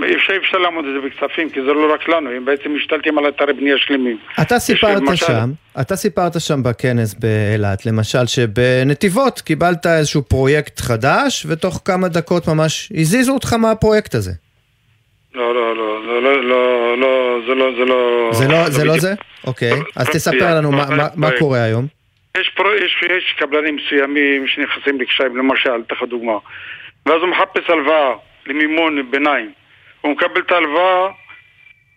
[0.07, 3.19] אי אפשר, אפשר לעמוד את זה בכספים, כי זה לא רק לנו, הם בעצם משתלטים
[3.19, 4.19] על אתרי בנייה שלמים.
[4.43, 5.27] אתה סיפרת למשל...
[5.27, 12.49] שם, אתה סיפרת שם בכנס באילת, למשל שבנתיבות קיבלת איזשהו פרויקט חדש, ותוך כמה דקות
[12.49, 14.33] ממש הזיזו אותך מהפרויקט הזה.
[15.35, 18.29] לא, לא, לא, זה לא, לא, לא, זה לא, זה לא...
[18.33, 18.85] זה לא זה?
[18.85, 19.15] לא זה?
[19.47, 20.71] אוקיי, אז תספר לנו
[21.17, 21.87] מה קורה היום.
[22.37, 26.39] יש, יש, יש קבלנים מסוימים שנכנסים לקשיים, למשל, תחת דוגמה,
[27.07, 28.15] ואז הוא מחפש הלוואה.
[28.47, 29.53] למימון ביניים.
[30.01, 31.09] הוא מקבל את ההלוואה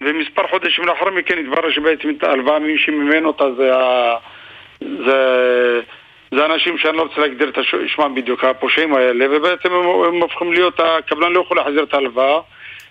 [0.02, 4.16] ומספר חודשים לאחר מכן התברר שבעצם את ההלוואה מי שמימן אותה זה, ה...
[4.80, 5.82] זה...
[6.32, 10.54] זה אנשים שאני לא רוצה להגדיר את שמם בדיוק, הפושעים האלה, ובעצם הם, הם הופכים
[10.54, 12.40] להיות, הקבלן לא יכול להחזיר את ההלוואה,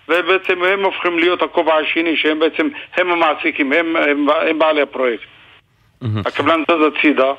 [0.09, 5.23] ובעצם הם הופכים להיות הכובע השני, שהם בעצם, הם המעסיקים, הם, הם, הם בעלי הפרויקט.
[5.23, 6.07] Mm-hmm.
[6.25, 7.33] הקבלן זז הצידה,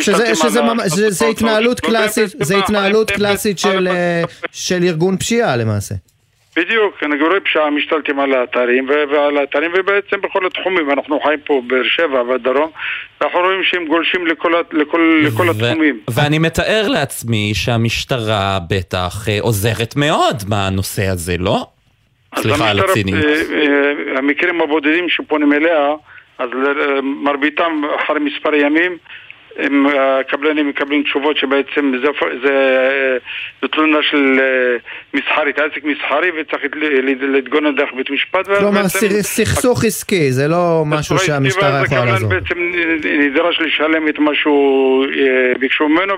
[0.00, 5.56] שזה, שזה ממש, זה, זה התנהלות קלאסית, זה התנהלות קלאסית של, אה, של ארגון פשיעה
[5.56, 5.94] למעשה.
[6.56, 11.82] בדיוק, ארגוני פשיעה משתלטים על האתרים ועל האתרים ובעצם בכל התחומים, אנחנו חיים פה באר
[11.84, 12.70] שבע והדרום
[13.20, 16.00] ואנחנו רואים שהם גולשים לכל, לכל, לכל התחומים.
[16.10, 21.66] ואני מתאר לעצמי שהמשטרה בטח אה, עוזרת מאוד בנושא הזה, לא?
[22.38, 23.24] סליחה על הציניות.
[23.24, 25.94] אה, המקרים הבודדים שפונים אליה,
[26.38, 26.48] אז
[27.02, 28.96] מרביתם אחרי מספר ימים
[29.56, 29.86] הם,
[30.20, 32.08] הקבלנים מקבלים תשובות שבעצם זה,
[32.42, 33.18] זה,
[33.62, 34.76] זה תלונה של אה,
[35.14, 36.62] מסחרית, עסק מסחרי וצריך
[37.22, 38.46] להתגונן דרך בית משפט.
[38.58, 38.88] כלומר
[39.20, 42.30] סכסוך עסקי, זה לא משהו שהמשטרה יכולה לעזור.
[42.30, 42.72] בעצם
[43.04, 46.14] נדרש לשלם את מה שהוא אה, ביקשו ממנו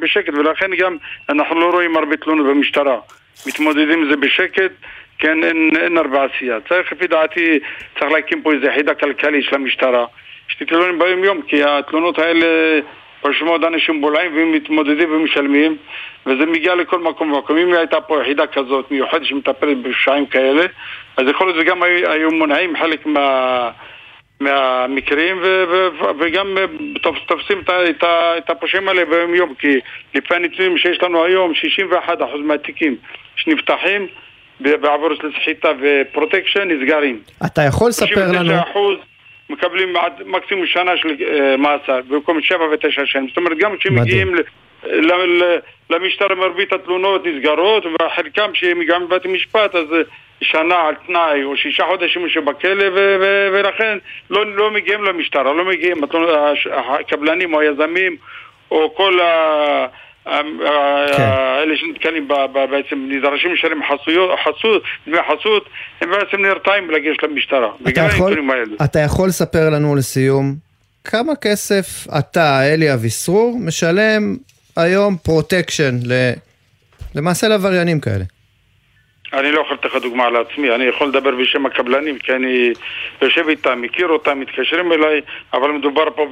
[0.00, 0.96] בשקט ולכן גם
[1.28, 2.98] אנחנו לא רואים הרבה תלונות במשטרה.
[3.46, 4.72] מתמודדים עם זה בשקט,
[5.18, 6.58] כן, אין, אין הרבה עשייה.
[6.68, 7.58] צריך, לפי דעתי,
[7.98, 10.06] צריך להקים פה איזה יחידה כלכלית של המשטרה.
[10.48, 12.46] שתתלונן ביום יום, כי התלונות האלה
[13.20, 15.76] פשוט מאוד אנשים בולעים והם מתמודדים ומשלמים
[16.26, 17.56] וזה מגיע לכל מקום ומקום.
[17.56, 20.66] אם הייתה פה יחידה כזאת מיוחדת שמטפלת בפשעים כאלה,
[21.16, 23.70] אז יכול להיות שגם היו מונעים חלק מה...
[24.40, 26.56] מהמקרים ו- ו- וגם
[27.02, 28.04] תופסים את,
[28.38, 29.80] את, הפושעים האלה ביום יום כי
[30.14, 31.52] לפי הנתונים שיש לנו היום
[31.92, 32.96] 61% מהתיקים
[33.36, 34.06] שנפתחים
[34.60, 37.20] בעבירה של סחיטה ופרוטקשן נסגרים.
[37.46, 38.52] אתה יכול לספר לנו...
[38.52, 38.76] 69%
[39.50, 43.28] מקבלים עד מקסימום שנה של אה, מאסר במקום שבע ותשע שנים.
[43.28, 44.34] זאת אומרת, גם כשמגיעים
[45.90, 50.00] למשטרה מרבית התלונות נסגרות, וחלקם שמגיעים לבית המשפט אז אה,
[50.40, 52.84] שנה על תנאי או שישה חודשים שבכלא
[53.52, 53.98] ולכן
[54.30, 55.96] לא, לא מגיעים למשטרה, לא מגיעים
[56.72, 58.16] הקבלנים או היזמים
[58.70, 59.86] או כל ה...
[60.26, 61.22] כן.
[61.62, 63.80] אלה שנתקלים בעצם נדרשים לשלם
[64.44, 65.68] חסות, דמי חסות,
[66.00, 67.70] הם בעצם נרתעים לגשת למשטרה.
[68.84, 70.54] אתה יכול לספר לנו לסיום
[71.04, 74.36] כמה כסף אתה, אלי אביסרור, משלם
[74.76, 75.94] היום פרוטקשן
[77.14, 78.24] למעשה לעבריינים כאלה?
[79.32, 82.72] אני לא יכול לתת לך דוגמה על עצמי, אני יכול לדבר בשם הקבלנים כי אני
[83.22, 85.20] יושב איתם, מכיר אותם, מתקשרים אליי,
[85.52, 86.26] אבל מדובר פה.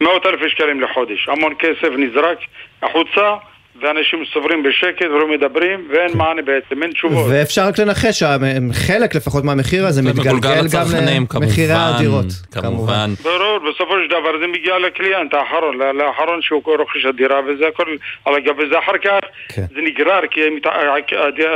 [0.00, 1.28] מאות אלפי שקלים לחודש.
[1.28, 2.38] המון כסף נזרק
[2.82, 3.34] החוצה
[3.80, 6.18] ואנשים סוברים בשקט ולא מדברים ואין כן.
[6.18, 7.26] מענה בעצם, אין תשובות.
[7.30, 10.86] ואפשר רק לנחש שחלק לפחות מהמחיר הזה מתגלגל גם
[11.34, 12.26] למחירי הדירות.
[12.52, 13.10] כמובן.
[13.22, 18.34] ברור, בסופו של דבר זה מגיע לקליינט האחרון, לאחרון שהוא רוכש הדירה וזה הכל על
[18.34, 19.62] הגב, וזה אחר כך כן.
[19.74, 20.40] זה נגרר כי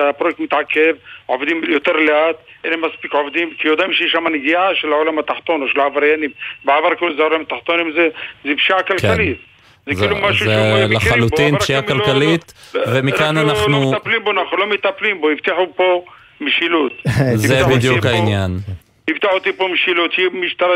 [0.09, 0.95] הפרויקט מתעכב,
[1.27, 5.63] עובדים יותר לאט, אין להם מספיק עובדים, כי יודעים שיש שם נגיעה של העולם התחתון
[5.63, 6.31] או של העבריינים.
[6.65, 7.93] בעבר קוראים לזה העולם התחתון,
[8.45, 9.50] זה פשיעה כלכלית.
[9.95, 10.01] כן.
[10.01, 13.73] זה כאילו משהו שהוא לחלוטין פשיעה כלכלית, ומכאן אנחנו...
[13.73, 16.05] לא מטפלים בו, אנחנו לא מטפלים בו, הבטיחו פה
[16.41, 16.93] משילות.
[17.35, 18.51] זה בדיוק העניין.
[19.11, 20.75] הבטיחו אותי פה משילות, שיהיה משטרה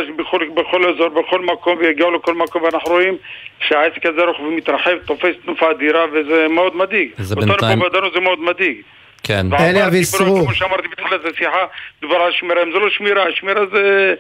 [0.55, 3.17] בכל אזור, בכל מקום, ויגיעו לכל מקום, ואנחנו רואים
[3.69, 7.09] שהעסק הזה רוחב ומתרחב, תופס תנופה אדירה, וזה מאוד מדאיג.
[7.19, 7.53] זה בינתיים...
[7.53, 8.77] אותנו פה בדרום זה מאוד מדאיג.
[9.23, 9.47] כן.
[9.61, 10.45] אלי אביסרו.
[10.45, 11.65] כמו שאמרתי בתחילת השיחה,
[12.03, 14.15] דובר על שמירה, אם זה לא שמירה, שמירה זה...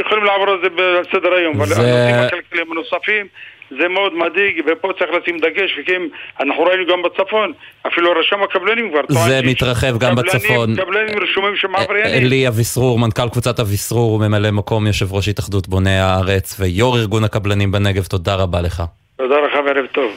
[0.00, 3.26] יכולים לעבור על זה בסדר היום, אבל הנושאים הכלכליים הנוספים
[3.70, 5.92] זה מאוד מדאיג, ופה צריך לשים דגש, וכי
[6.40, 7.52] אנחנו ראינו גם בצפון,
[7.86, 9.28] אפילו רשם הקבלנים כבר טוען...
[9.28, 10.76] זה מתרחב גם בצפון.
[10.76, 12.26] קבלנים רשומים שם עבריינים.
[12.26, 17.72] אלי אביסרור, מנכ"ל קבוצת אביסרור, ממלא מקום יושב ראש התאחדות בוני הארץ ויו"ר ארגון הקבלנים
[17.72, 18.82] בנגב, תודה רבה לך.
[19.16, 20.12] תודה לך וערב טוב.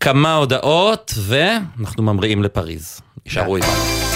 [0.00, 3.00] כמה הודעות, ואנחנו ממריאים לפריז.
[3.26, 4.11] יישארו איתנו.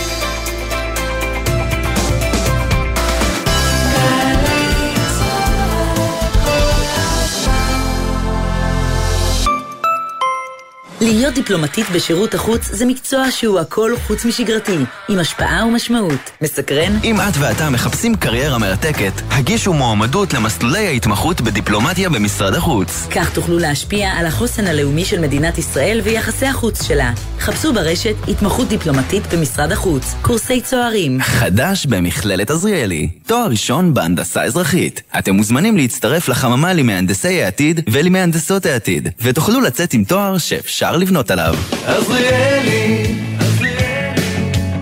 [11.00, 14.76] להיות דיפלומטית בשירות החוץ זה מקצוע שהוא הכל חוץ משגרתי,
[15.08, 16.30] עם השפעה ומשמעות.
[16.42, 16.98] מסקרן?
[17.04, 23.06] אם את ואתה מחפשים קריירה מרתקת, הגישו מועמדות למסלולי ההתמחות בדיפלומטיה במשרד החוץ.
[23.10, 27.12] כך תוכלו להשפיע על החוסן הלאומי של מדינת ישראל ויחסי החוץ שלה.
[27.38, 31.18] חפשו ברשת התמחות דיפלומטית במשרד החוץ, קורסי צוערים.
[31.22, 35.02] חדש במכללת עזריאלי, תואר ראשון בהנדסה אזרחית.
[35.18, 41.54] אתם מוזמנים להצטרף לחממה למהנדסי העתיד ולמהנדסות העתיד, ותוכלו לצאת עם תואר שאפשר לבנות עליו.
[41.86, 43.14] עזריאלי,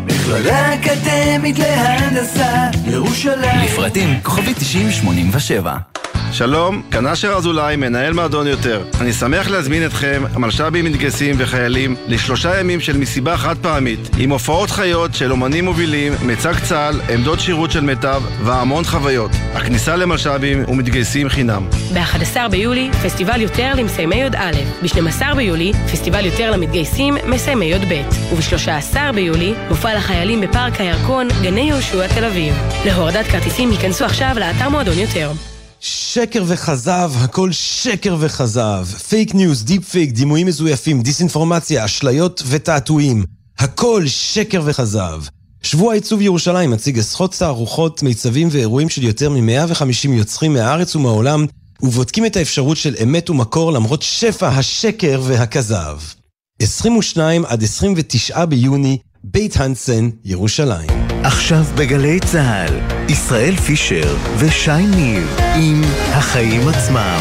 [0.07, 3.65] מכללה אקדמית להנדסה, ירושלים.
[3.65, 5.94] לפרטים כוכבי 9087
[6.35, 8.85] שלום, כאן אשר אזולאי, מנהל מועדון יותר.
[9.01, 14.71] אני שמח להזמין אתכם, מלש"בים מתגייסים וחיילים, לשלושה ימים של מסיבה חד פעמית, עם הופעות
[14.71, 19.31] חיות של אומנים מובילים, מיצג צה"ל, עמדות שירות של מיטב והמון חוויות.
[19.55, 21.69] הכניסה למלש"בים ומתגייסים חינם.
[21.95, 24.53] ב-11 ביולי, פסטיבל יותר למסיימי י"א.
[24.83, 28.03] ב-12 ביולי, פסטיבל יותר למתגייסים, מסיימי י"ב.
[28.33, 32.55] וב-13 ביולי, מופע לחיילים בפארק הירקון, גני יהושע תל אביב.
[32.87, 35.54] להורדת כרטיסים ייכנסו עכשיו לאתר מועדון יוטר.
[35.87, 38.87] שקר וכזב, הכל שקר וכזב.
[39.09, 43.25] פייק ניוז, דיפ פייק, דימויים מזויפים, דיסאינפורמציה, אשליות ותעתועים.
[43.59, 45.23] הכל שקר וכזב.
[45.63, 51.47] שבוע עיצוב ירושלים מציג עשרות תערוכות, מיצבים ואירועים של יותר מ-150 יוצרים מהארץ ומהעולם,
[51.83, 55.99] ובודקים את האפשרות של אמת ומקור למרות שפע השקר והכזב.
[56.63, 61.04] 22 עד 29 ביוני, בית הנסן, ירושלים.
[61.25, 62.75] עכשיו בגלי צה"ל,
[63.09, 65.83] ישראל פישר ושי ניב עם
[66.13, 67.19] החיים עצמם.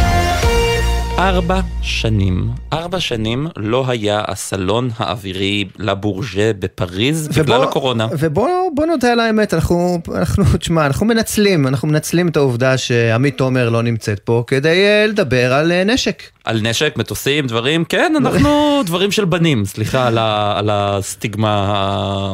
[1.17, 8.07] ארבע שנים, ארבע שנים לא היה הסלון האווירי לבורג'ה בפריז ובוא, בגלל הקורונה.
[8.19, 13.69] ובוא נודה על האמת, אנחנו, אנחנו, תשמע, אנחנו מנצלים, אנחנו מנצלים את העובדה שעמית תומר
[13.69, 16.23] לא נמצאת פה כדי uh, לדבר על uh, נשק.
[16.43, 18.49] על נשק, מטוסים, דברים, כן, אנחנו
[18.85, 22.33] דברים של בנים, סליחה על, ה, על הסטיגמה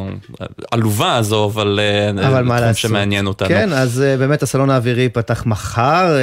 [0.71, 3.49] העלובה הזו, אבל, אה, אבל מה לעשות, שמעניין אותנו.
[3.49, 6.17] כן, אז באמת הסלון האווירי ייפתח מחר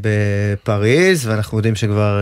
[0.00, 2.20] בפריז, ואנחנו יודעים שכבר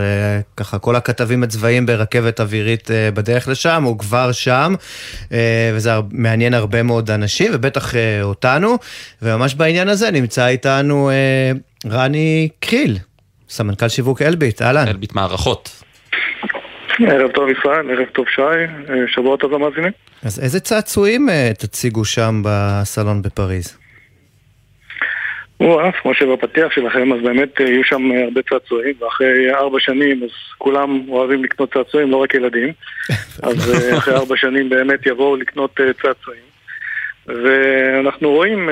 [0.57, 4.73] ככה כל הכתבים הצבאיים ברכבת אווירית uh, בדרך לשם, הוא כבר שם,
[5.23, 5.31] uh,
[5.73, 8.77] וזה מעניין הרבה מאוד אנשים, ובטח uh, אותנו,
[9.21, 11.09] וממש בעניין הזה נמצא איתנו
[11.89, 12.97] רני קריל.
[13.49, 14.87] סמנכ"ל שיווק אלביט, אהלן.
[14.87, 15.83] אלביט מערכות.
[16.99, 18.41] ערב טוב ישראל, ערב טוב שי,
[19.07, 19.91] שבוע טוב למאזינים.
[20.23, 23.77] אז איזה צעצועים אה, תציגו שם בסלון בפריז?
[25.59, 30.23] וואו, כמו שבפתיח שלכם, אז באמת אה, יהיו שם אה, הרבה צעצועים, ואחרי ארבע שנים,
[30.23, 32.73] אז כולם אוהבים לקנות צעצועים, לא רק ילדים.
[33.43, 36.46] אז אחרי ארבע שנים באמת יבואו לקנות צעצועים.
[37.27, 38.69] ואנחנו רואים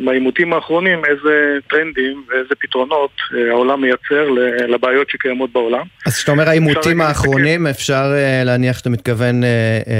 [0.00, 4.28] מהעימותים uh, האחרונים איזה טרנדים ואיזה פתרונות uh, העולם מייצר
[4.68, 5.82] לבעיות שקיימות בעולם.
[6.06, 9.42] אז כשאתה אומר העימותים האחרונים, אפשר uh, להניח שאתה מתכוון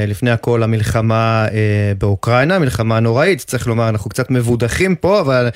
[0.07, 1.47] לפני הכל למלחמה
[1.99, 5.49] באוקראינה, מלחמה נוראית, צריך לומר, אנחנו קצת מבודחים פה, אבל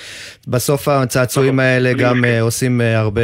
[0.49, 3.23] בסוף הצעצועים נכון, האלה גם עושים הרבה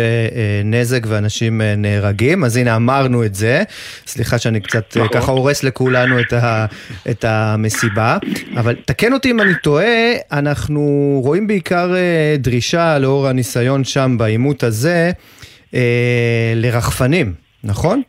[0.64, 3.62] נזק ואנשים נהרגים, אז הנה אמרנו את זה,
[4.06, 6.16] סליחה שאני קצת uh, ככה הורס לכולנו
[7.10, 8.18] את המסיבה,
[8.56, 10.81] אבל תקן אותי אם אני טועה, אנחנו
[11.24, 15.11] רואים בעיקר אה, דרישה לאור הניסיון שם בעימות הזה
[15.74, 17.33] אה, לרחפנים,
[17.64, 18.02] נכון?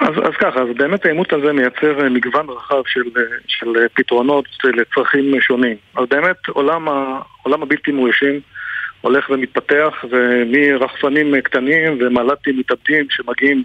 [0.00, 3.02] אז, אז ככה, אז באמת העימות הזה מייצר אה, מגוון רחב של,
[3.46, 5.76] של פתרונות לצרכים שונים.
[5.96, 8.40] אז באמת עולם, ה, עולם הבלתי מאוישים
[9.00, 13.62] הולך ומתפתח, ומרחפנים קטנים ומל"טים מתאבדים שמגיעים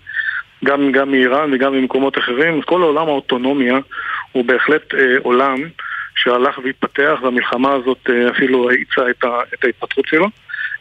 [0.64, 3.78] גם, גם מאיראן וגם ממקומות אחרים, כל עולם האוטונומיה
[4.32, 5.58] הוא בהחלט אה, עולם
[6.16, 10.28] שהלך והתפתח והמלחמה הזאת אה, אפילו האיצה את, ההתפתחות שלו.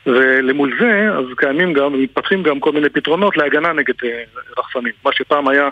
[0.06, 4.22] ולמול זה אז קיימים גם, מתפתחים גם כל מיני פתרונות להגנה נגד אה,
[4.58, 4.92] רחפנים.
[5.04, 5.68] מה שפעם היה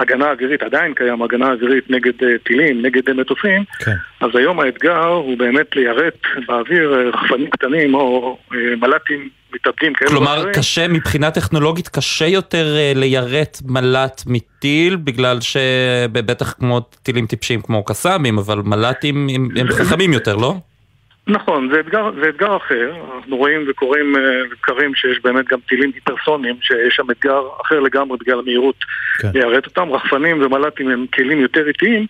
[0.00, 2.12] הגנה אווירית, עדיין קיים הגנה אווירית נגד
[2.44, 3.94] טילים, נגד מטוסים, כן.
[4.20, 10.54] אז היום האתגר הוא באמת ליירט באוויר רחפנים קטנים או מל"טים מתאבדים כאלה כלומר, ואחרים.
[10.54, 17.84] קשה, מבחינה טכנולוגית קשה יותר uh, ליירט מל"ט מטיל, בגלל שבטח כמו טילים טיפשיים כמו
[17.84, 20.54] קסאמים, אבל מל"טים הם, הם חכמים יותר, לא?
[21.28, 24.14] נכון, זה אתגר, זה אתגר אחר, אנחנו רואים וקוראים
[24.52, 28.76] וקרים שיש באמת גם טילים היפרסונים, שיש שם אתגר אחר לגמרי בגלל המהירות
[29.18, 29.28] כן.
[29.34, 32.06] ליירט אותם, רחפנים ומל"טים הם כלים יותר איטיים,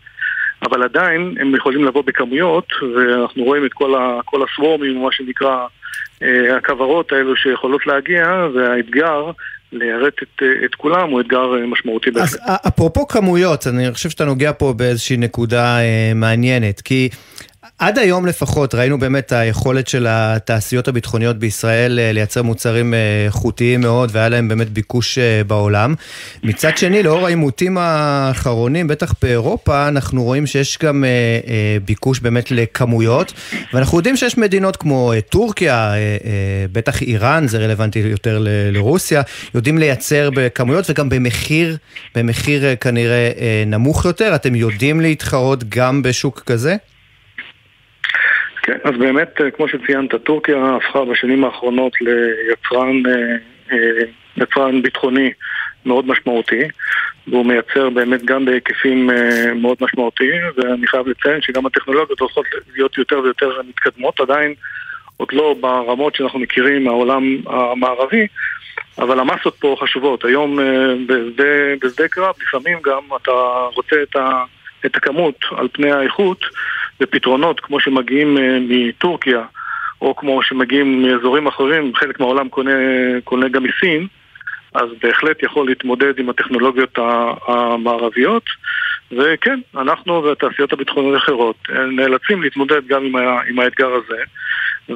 [0.63, 5.49] אבל עדיין הם יכולים לבוא בכמויות, ואנחנו רואים את כל, ה, כל הסוורמים, מה שנקרא,
[5.49, 5.67] אה,
[6.57, 9.31] הכוורות האלו שיכולות להגיע, והאתגר
[9.73, 12.41] ליירט את, את כולם הוא אתגר משמעותי בהחלט.
[12.47, 17.09] אז אפרופו כמויות, אני חושב שאתה נוגע פה באיזושהי נקודה אה, מעניינת, כי
[17.79, 22.95] עד היום לפחות ראינו באמת היכולת של התעשיות הביטחוניות בישראל אה, לייצר מוצרים
[23.27, 25.95] איכותיים מאוד והיה להם באמת ביקוש בעולם.
[26.43, 31.05] מצד שני, לאור העימותים האחרונים, בטח באירופה, אנחנו רואים שיש גם
[31.85, 33.33] ביקוש באמת לכמויות,
[33.73, 35.93] ואנחנו יודעים שיש מדינות כמו טורקיה,
[36.73, 39.23] בטח איראן, זה רלוונטי יותר לרוסיה,
[39.55, 41.77] יודעים לייצר בכמויות וגם במחיר,
[42.15, 43.31] במחיר כנראה
[43.67, 44.35] נמוך יותר.
[44.35, 46.77] אתם יודעים להתחרות גם בשוק כזה?
[48.69, 53.37] כן, אז באמת, אה, כמו שציינת, טורקיה הפכה בשנים האחרונות ליצרן אה,
[53.73, 54.05] אה,
[54.37, 55.33] יצרן ביטחוני
[55.87, 56.63] מאוד משמעותי,
[57.29, 59.11] והוא מייצר באמת גם בהיקפים
[59.55, 62.45] מאוד משמעותיים, ואני חייב לציין שגם הטכנולוגיות הולכות
[62.75, 64.55] להיות יותר ויותר מתקדמות, עדיין
[65.17, 68.27] עוד לא ברמות שאנחנו מכירים מהעולם המערבי,
[68.99, 70.25] אבל המסות פה חשובות.
[70.25, 70.59] היום
[71.07, 73.33] בשדה, בשדה קרב לפעמים גם אתה
[73.75, 74.45] רוצה את, ה,
[74.87, 76.45] את הכמות על פני האיכות
[77.01, 79.43] ופתרונות כמו שמגיעים אה, מטורקיה
[80.01, 82.71] או כמו שמגיעים מאזורים אחרים, חלק מהעולם קונה,
[83.25, 84.07] קונה גם מסין,
[84.75, 86.99] אז בהחלט יכול להתמודד עם הטכנולוגיות
[87.47, 88.45] המערביות
[89.13, 94.23] וכן, אנחנו והתעשיות הביטחוניות האחרות אה, נאלצים להתמודד גם עם, ה, עם האתגר הזה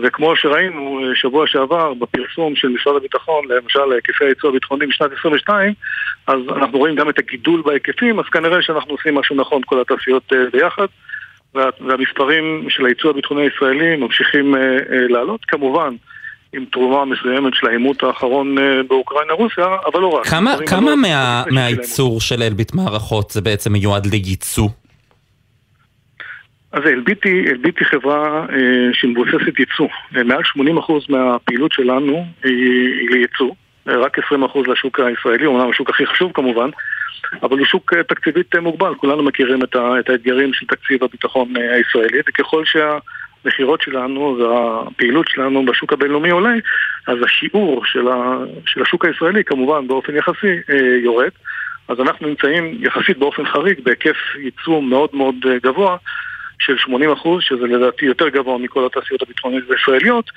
[0.03, 5.75] וכמו שראינו אה, שבוע שעבר בפרסום של משרד הביטחון, למשל היקפי הייצוא הביטחוני בשנת 22,
[6.27, 10.33] אז אנחנו רואים גם את הגידול בהיקפים, אז כנראה שאנחנו עושים משהו נכון כל התעשיות
[10.53, 10.87] ביחד.
[11.55, 15.95] והמספרים של הייצוא הביטחוני הישראלי ממשיכים אה, אה, לעלות, כמובן.
[16.55, 20.27] עם תרומה מסוימת של העימות האחרון אה, באוקראינה-רוסיה, אבל לא רק.
[20.27, 24.69] כמה, כמה מה, מהייצור של אלביט מערכות זה בעצם מיועד לייצוא?
[26.73, 28.57] אז אלביט היא, אלביט היא חברה אה,
[28.93, 29.89] שמבוססת ייצוא.
[30.13, 32.55] מעל 80% מהפעילות שלנו היא,
[33.01, 33.51] היא לייצוא,
[33.87, 34.23] רק 20%
[34.67, 36.71] לשוק הישראלי, אומנם השוק הכי חשוב כמובן,
[37.43, 41.75] אבל הוא שוק אה, תקציבית אה, מוגבל, כולנו מכירים את, האתגרים של תקציב הביטחון אה,
[41.75, 46.53] הישראלי, וככל שהמכירות שלנו והפעילות שלנו בשוק הבינלאומי עולה,
[47.07, 50.61] אז השיעור של, ה, של השוק הישראלי כמובן באופן יחסי
[51.05, 51.31] יורד.
[51.89, 55.97] אז אנחנו נמצאים יחסית באופן חריג בהיקף ייצוא מאוד מאוד גבוה
[56.65, 57.11] של 80
[57.41, 60.31] שזה לדעתי יותר גבוה מכל התעשיות הביטחוניות הישראליות,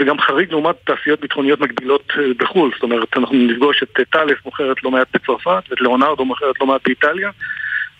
[0.00, 2.70] וגם חריג לעומת תעשיות ביטחוניות מקבילות אה, בחו"ל.
[2.74, 6.80] זאת אומרת, אנחנו נפגוש את טאלף מוכרת לא מעט בצרפת, ואת ליאונרדו מוכרת לא מעט
[6.84, 7.30] באיטליה,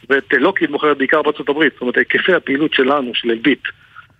[0.08, 1.72] ואת לוקיד מוכרת בעיקר בארצות הברית.
[1.72, 3.62] זאת אומרת, היקפי הפעילות שלנו, של אלביט,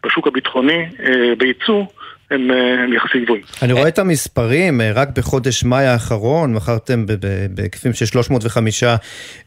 [0.07, 1.85] בשוק הביטחוני, אה, בייצוא,
[2.31, 3.43] הם, אה, הם יחסית גבוהים.
[3.63, 7.05] אני רואה את המספרים, אה, רק בחודש מאי האחרון מכרתם
[7.51, 8.85] בהיקפים של 305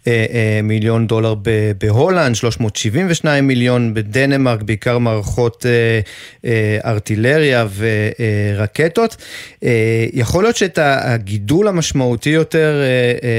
[0.08, 1.36] אה, מיליון דולר
[1.78, 5.66] בהולנד, 372 מיליון בדנמרק, בעיקר מערכות
[6.86, 7.68] ארטילריה
[8.58, 9.16] ורקטות.
[10.14, 12.82] יכול להיות שאת הגידול המשמעותי יותר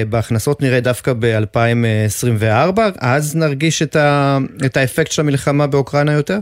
[0.09, 6.38] בהכנסות נראה דווקא ב-2024, אז נרגיש את האפקט של המלחמה באוקראינה יותר?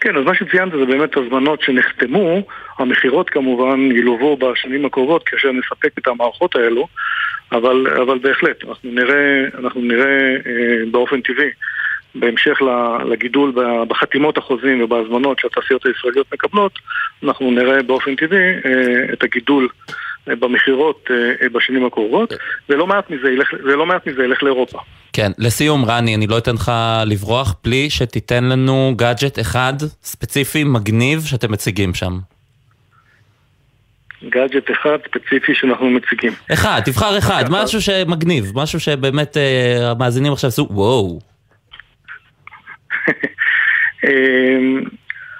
[0.00, 2.42] כן, אז מה שציינת זה באמת הזמנות שנחתמו,
[2.78, 6.86] המכירות כמובן ילוו בשנים הקרובות כאשר נספק את המערכות האלו,
[7.52, 11.50] אבל, אבל בהחלט, אנחנו נראה, אנחנו נראה אה, באופן טבעי,
[12.14, 12.58] בהמשך
[13.04, 13.52] לגידול
[13.88, 16.72] בחתימות החוזים ובהזמנות שהתעשיות הישראליות מקבלות,
[17.24, 19.68] אנחנו נראה באופן טבעי אה, את הגידול
[20.40, 22.32] במכירות אה, בשנים הקרובות,
[22.68, 24.78] ולא מעט מזה ילך, ולא מעט מזה ילך לאירופה.
[25.12, 26.72] כן, לסיום רני, אני לא אתן לך
[27.06, 32.18] לברוח בלי שתיתן לנו גאדג'ט אחד ספציפי מגניב שאתם מציגים שם.
[34.28, 36.32] גאדג'ט אחד ספציפי שאנחנו מציגים.
[36.52, 41.18] אחד, תבחר אחד, משהו שמגניב, משהו שבאמת אה, המאזינים עכשיו עשו וואו.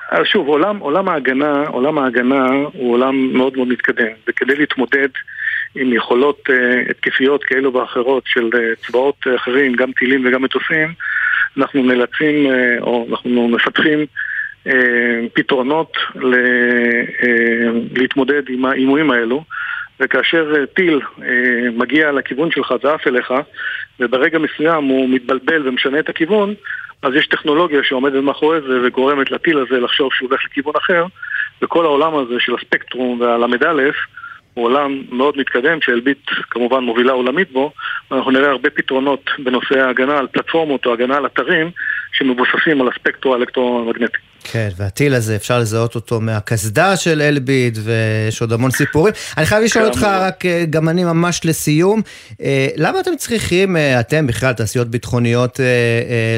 [0.09, 5.09] אז שוב, עולם, עולם ההגנה, עולם ההגנה הוא עולם מאוד מאוד מתקדם, וכדי להתמודד
[5.75, 10.93] עם יכולות uh, התקפיות כאלו ואחרות של uh, צבאות אחרים, גם טילים וגם מטוסים,
[11.59, 14.07] אנחנו נאלצים, uh, או אנחנו מפתחים
[14.67, 14.71] uh,
[15.33, 19.45] פתרונות ל, uh, להתמודד עם האימונים האלו.
[20.01, 21.23] וכאשר טיל uh,
[21.73, 23.33] מגיע לכיוון שלך ועף אליך,
[24.01, 26.55] וברגע מסוים הוא מתבלבל ומשנה את הכיוון,
[27.03, 31.07] אז יש טכנולוגיה שעומדת מאחורי זה וגורמת לטיל הזה לחשוב שהוא הולך לכיוון אחר,
[31.63, 33.83] וכל העולם הזה של הספקטרום והל"א
[34.55, 37.73] הוא עולם מאוד מתקדם, שאלביט כמובן מובילה עולמית בו,
[38.11, 41.71] ואנחנו נראה הרבה פתרונות בנושא ההגנה על פלטפורמות או הגנה על אתרים
[42.13, 44.19] שמבוססים על הספקטרו האלקטרומגנטי.
[44.45, 49.15] כן, והטיל הזה, אפשר לזהות אותו מהקסדה של אלביט, ויש עוד המון סיפורים.
[49.39, 52.01] אני חייב לשאול אותך, רק אה, גם אני ממש לסיום,
[52.43, 55.61] אה, למה אתם צריכים, אה, אתם בכלל, תעשיות ביטחוניות,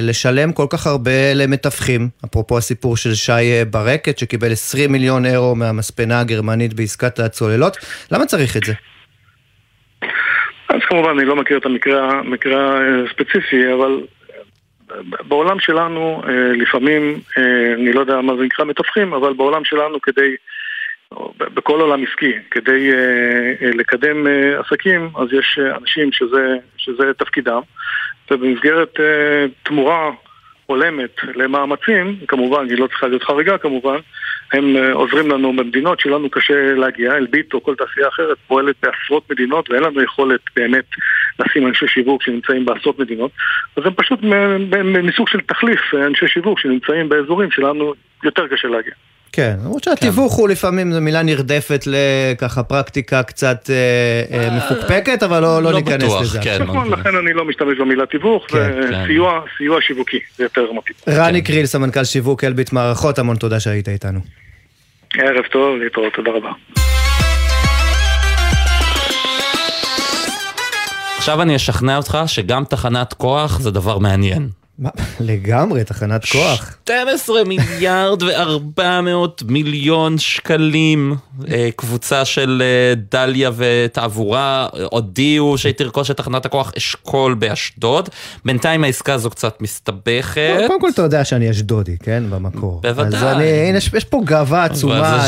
[0.02, 2.08] לשלם כל כך הרבה למתווכים?
[2.24, 7.76] אפרופו הסיפור של שי ברקת, שקיבל 20 מיליון אירו מהמספנה הגרמנית בעסקת הצוללות,
[8.12, 8.72] למה צריך את זה?
[10.68, 14.00] אז כמובן, אני לא מכיר את המקרה הספציפי, אבל
[15.28, 16.22] בעולם שלנו,
[16.56, 17.20] לפעמים,
[17.74, 20.34] אני לא יודע מה זה נקרא מתווכים, אבל בעולם שלנו כדי,
[21.38, 22.90] בכל עולם עסקי, כדי
[23.60, 24.26] לקדם
[24.58, 27.60] עסקים, אז יש אנשים שזה, שזה תפקידם,
[28.30, 29.00] ובמסגרת
[29.62, 30.10] תמורה
[30.66, 33.96] הולמת למאמצים, כמובן, היא לא צריכה להיות חריגה כמובן,
[34.52, 39.30] הם אה, עוזרים לנו במדינות שלנו קשה להגיע, אלביט או כל תעשייה אחרת פועלת בעשרות
[39.30, 40.84] מדינות ואין לנו יכולת באמת
[41.38, 43.30] לשים אנשי שיווק שנמצאים בעשרות מדינות
[43.76, 44.20] אז הם פשוט
[45.02, 47.94] מסוג של תחליף אה, אנשי שיווק שנמצאים באזורים שלנו
[48.24, 48.94] יותר קשה להגיע.
[49.32, 55.42] כן, למרות שהתיווך הוא לפעמים זו מילה נרדפת לככה פרקטיקה קצת אה, אה, מפוקפקת, אבל
[55.42, 56.40] לא, לא, לא ניכנס בטוח, לזה.
[56.42, 59.80] כן, נכון, לא לכן אני לא משתמש במילה תיווך, כן, וסיוע כן.
[59.80, 60.96] שיווקי, זה יותר מתאים.
[61.08, 61.52] רני כן.
[61.52, 64.20] קריל, סמנכ"ל שיווק אלביט מערכות, המון תודה שהיית איתנו.
[65.18, 66.50] ערב טוב, להתראות, תודה רבה.
[71.16, 74.59] עכשיו אני אשכנע אותך שגם תחנת כוח זה דבר מעניין.
[74.80, 74.90] מה?
[75.20, 76.76] לגמרי, תחנת כוח.
[76.84, 81.14] 12 מיליארד ו-400 מיליון שקלים.
[81.50, 88.08] אה, קבוצה של אה, דליה ותעבורה הודיעו שהיא תרכוש את תחנת הכוח אשכול באשדוד.
[88.44, 90.64] בינתיים העסקה הזו קצת מסתבכת.
[90.66, 92.24] קודם כל אתה יודע שאני אשדודי, כן?
[92.30, 92.80] במקור.
[92.82, 93.20] בוודאי.
[93.20, 95.26] אז אני, הנה, יש פה גאווה עצומה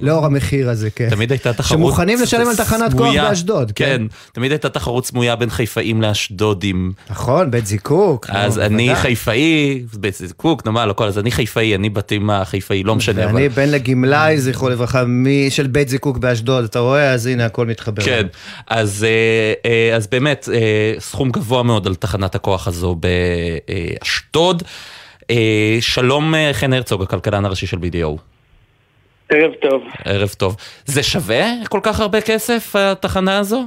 [0.00, 1.10] לאור, המחיר הזה, כן.
[1.10, 3.84] תמיד הייתה תחרות שמוכנים לשלם על תחנת כוח באשדוד, כן.
[3.84, 4.02] כן.
[4.32, 6.92] תמיד הייתה תחרות סמויה בין חיפאים לאשדודים.
[7.10, 8.26] נכון, בית זיקוק.
[8.30, 12.82] אז אני חיפאי, בית זיקוק, נו מה, לא כל, אז אני חיפאי, אני בתים החיפאי,
[12.82, 13.26] לא משנה.
[13.26, 15.04] ואני בן לגמלאי, זכרו לברכה,
[15.50, 17.12] של בית זיקוק באשדוד, אתה רואה?
[17.12, 18.02] אז הנה, הכל מתחבר.
[18.02, 18.26] כן,
[18.66, 22.96] אז, אה, אה, אז באמת, אה, סכום גבוה מאוד על תחנת הכוח הזו
[23.68, 24.62] באשדוד.
[25.80, 28.18] שלום חן הרצוג, הכלכלן הראשי של BDO.
[29.30, 29.82] ערב טוב.
[30.04, 30.56] ערב טוב.
[30.86, 33.64] זה שווה כל כך הרבה כסף, התחנה הזו?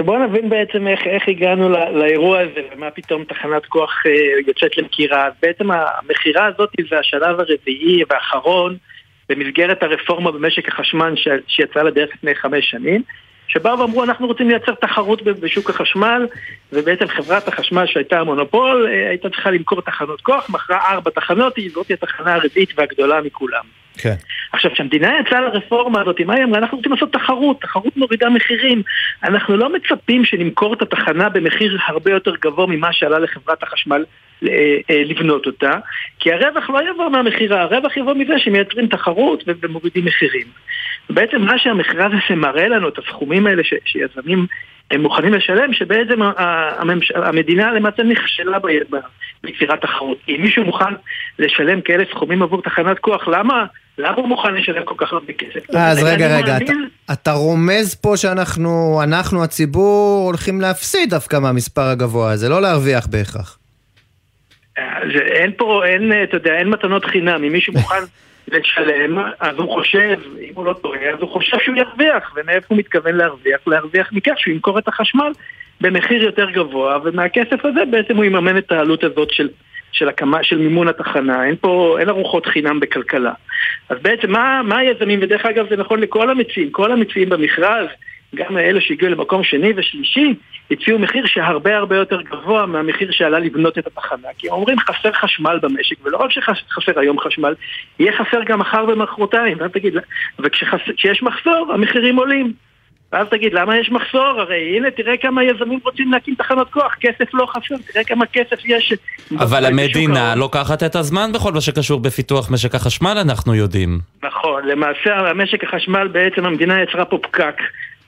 [0.00, 4.12] בואו נבין בעצם איך, איך הגענו לא, לאירוע הזה ומה פתאום תחנת כוח אה,
[4.46, 5.28] יוצאת למכירה.
[5.42, 8.76] בעצם המכירה הזאת זה השלב הרביעי והאחרון
[9.28, 11.28] במסגרת הרפורמה במשק החשמל ש...
[11.46, 13.02] שיצאה לדרך לפני חמש שנים.
[13.48, 16.26] שבאו ואמרו אנחנו רוצים לייצר תחרות בשוק החשמל
[16.72, 21.90] ובעצם חברת החשמל שהייתה המונופול אה, הייתה צריכה למכור תחנות כוח, מכרה ארבע תחנות, זאת
[21.90, 23.81] התחנה הרביעית והגדולה מכולם.
[23.98, 24.14] כן.
[24.52, 26.58] עכשיו, כשהמדינה יצאה לרפורמה הזאת, מה היא אמרה?
[26.58, 28.82] אנחנו רוצים לעשות תחרות, תחרות מורידה מחירים.
[29.24, 34.04] אנחנו לא מצפים שנמכור את התחנה במחיר הרבה יותר גבוה ממה שעלה לחברת החשמל
[34.48, 35.72] אה, אה, לבנות אותה,
[36.18, 40.46] כי הרווח לא יבוא מהמכירה, הרווח יבוא מזה שמייצרים תחרות ומורידים מחירים.
[41.10, 44.46] בעצם מה שהמכרז הזה מראה לנו, את הסכומים האלה ש, שיזמים
[44.90, 47.10] הם מוכנים לשלם, שבעצם הממש...
[47.10, 48.58] המדינה למעשה נכשלה
[49.42, 50.18] ביצירת תחרות.
[50.28, 50.94] אם מישהו מוכן
[51.38, 53.64] לשלם כאלה סכומים עבור תחנת כוח, למה?
[53.98, 55.70] למה הוא מוכן לשלם כל כך הרבה כסף?
[55.74, 56.72] אז רגע, רגע, אתה,
[57.12, 63.58] אתה רומז פה שאנחנו, אנחנו הציבור, הולכים להפסיד דווקא מהמספר הגבוה הזה, לא להרוויח בהכרח.
[65.14, 67.44] זה, אין פה, אין, אתה יודע, אין מתנות חינם.
[67.44, 68.02] אם מישהו מוכן
[68.52, 72.32] לשלם, אז הוא חושב, אם הוא לא טועה, אז הוא חושב שהוא ירוויח.
[72.36, 73.60] ומאיפה הוא מתכוון להרוויח?
[73.66, 75.32] להרוויח מכך שהוא ימכור את החשמל
[75.80, 79.48] במחיר יותר גבוה, ומהכסף הזה בעצם הוא יממן את העלות הזאת של,
[79.92, 81.44] של, הקמה, של מימון התחנה.
[81.44, 83.32] אין פה, אין ארוחות חינם בכלכלה.
[83.88, 87.86] אז בעצם מה, מה היזמים, ודרך אגב זה נכון לכל המציעים, כל המציעים במכרז,
[88.34, 90.34] גם אלה שהגיעו למקום שני ושלישי,
[90.70, 94.28] הציעו מחיר שהרבה הרבה יותר גבוה מהמחיר שעלה לבנות את התחנה.
[94.38, 97.54] כי אומרים חסר חשמל במשק, ולא רק שחסר היום חשמל,
[97.98, 99.56] יהיה חסר גם מחר ומחרתיים.
[99.60, 99.94] ואז תגיד,
[100.38, 102.52] וכשיש מחסור, המחירים עולים.
[103.12, 104.40] ואז תגיד, למה יש מחסור?
[104.40, 108.64] הרי הנה, תראה כמה יזמים רוצים להקים תחנות כוח, כסף לא חסר, תראה כמה כסף
[108.64, 108.92] יש.
[109.38, 113.98] אבל המדינה לוקחת את הזמן בכל מה שקשור בפיתוח משק החשמל, אנחנו יודעים.
[114.22, 117.54] נכון, למעשה המשק החשמל בעצם המדינה יצרה פה פקק.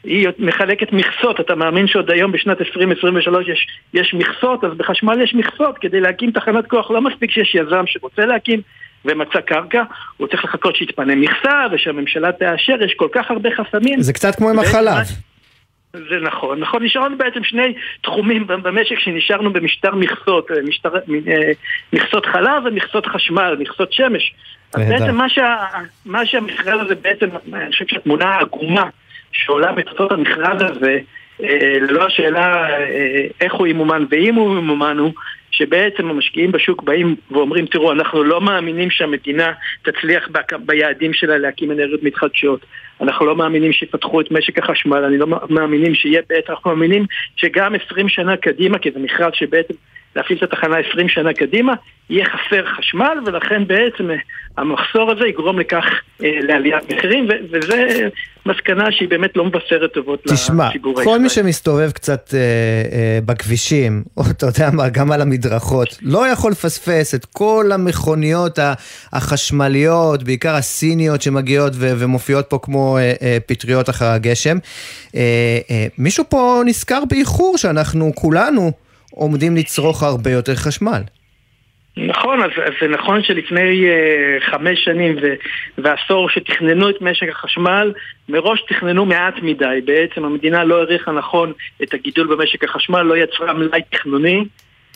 [0.05, 5.34] היא מחלקת מכסות, אתה מאמין שעוד היום בשנת 2023 יש, יש מכסות, אז בחשמל יש
[5.34, 8.61] מכסות, כדי להקים תחנת כוח לא מספיק שיש יזם שרוצה להקים
[9.05, 9.82] ומצא קרקע,
[10.16, 14.02] הוא צריך לחכות שיתפנה מכסה ושהממשלה תאשר, יש כל כך הרבה חסמים.
[14.02, 15.07] זה קצת כמו עם החלב.
[15.92, 21.52] זה נכון, נכון, נשארנו בעצם שני תחומים במשק שנשארנו במשטר מכסות, משטר, אה,
[21.92, 24.34] מכסות חלב ומכסות חשמל, מכסות שמש.
[24.74, 25.57] אז בעצם מה, שה,
[26.07, 28.88] מה שהמכרז הזה בעצם, אני חושב שהתמונה העגומה
[29.32, 30.98] שעולה בתוצאות המכרז הזה,
[31.42, 35.12] אה, ללא השאלה אה, איך הוא ימומן ואם הוא ימומן הוא
[35.57, 39.52] שבעצם המשקיעים בשוק באים ואומרים תראו אנחנו לא מאמינים שהמדינה
[39.82, 40.28] תצליח
[40.66, 42.66] ביעדים שלה להקים אנרגיות מתחדשות.
[43.00, 47.74] אנחנו לא מאמינים שיפתחו את משק החשמל, אני לא מאמינים שיהיה בעת, אנחנו מאמינים שגם
[47.86, 49.74] 20 שנה קדימה כי זה מכרז שבעצם
[50.16, 51.74] להפעיל את התחנה 20 שנה קדימה,
[52.10, 54.16] יהיה חסר חשמל, ולכן בעצם אה,
[54.56, 55.84] המחסור הזה יגרום לכך
[56.24, 58.08] אה, לעליית מחירים, וזה
[58.46, 61.02] מסקנה שהיא באמת לא מבשרת טובות תשמע, לציבור הישראלי.
[61.02, 65.98] תשמע, כל מי שמסתובב קצת אה, אה, בכבישים, או אתה יודע מה, גם על המדרכות,
[66.02, 68.58] לא יכול לפספס את כל המכוניות
[69.12, 74.58] החשמליות, בעיקר הסיניות שמגיעות ו- ומופיעות פה כמו אה, אה, פטריות אחר הגשם.
[75.14, 75.20] אה,
[75.70, 78.72] אה, מישהו פה נזכר באיחור שאנחנו כולנו
[79.14, 81.02] עומדים לצרוך הרבה יותר חשמל.
[81.96, 85.34] נכון, אז, אז זה נכון שלפני uh, חמש שנים ו,
[85.78, 87.92] ועשור שתכננו את משק החשמל,
[88.28, 89.80] מראש תכננו מעט מדי.
[89.84, 91.52] בעצם המדינה לא העריכה נכון
[91.82, 94.44] את הגידול במשק החשמל, לא יצרה מלאי תכנוני.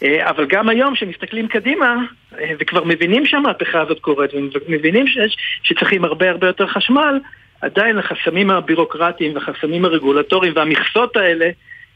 [0.00, 1.96] Uh, אבל גם היום, כשמסתכלים קדימה,
[2.32, 4.30] uh, וכבר מבינים שהמהפכה הזאת קורית,
[4.68, 7.18] ומבינים שיש, שצריכים הרבה הרבה יותר חשמל,
[7.60, 11.50] עדיין החסמים הבירוקרטיים והחסמים הרגולטוריים והמכסות האלה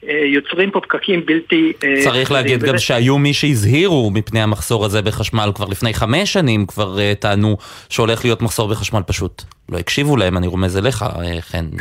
[0.09, 1.73] יוצרים פה פקקים בלתי...
[1.85, 6.67] אה, צריך להגיד גם שהיו מי שהזהירו מפני המחסור הזה בחשמל כבר לפני חמש שנים,
[6.67, 7.57] כבר אה, טענו
[7.89, 9.43] שהולך להיות מחסור בחשמל פשוט.
[9.69, 11.05] לא הקשיבו להם, אני רומז אליך,
[11.41, 11.65] חן.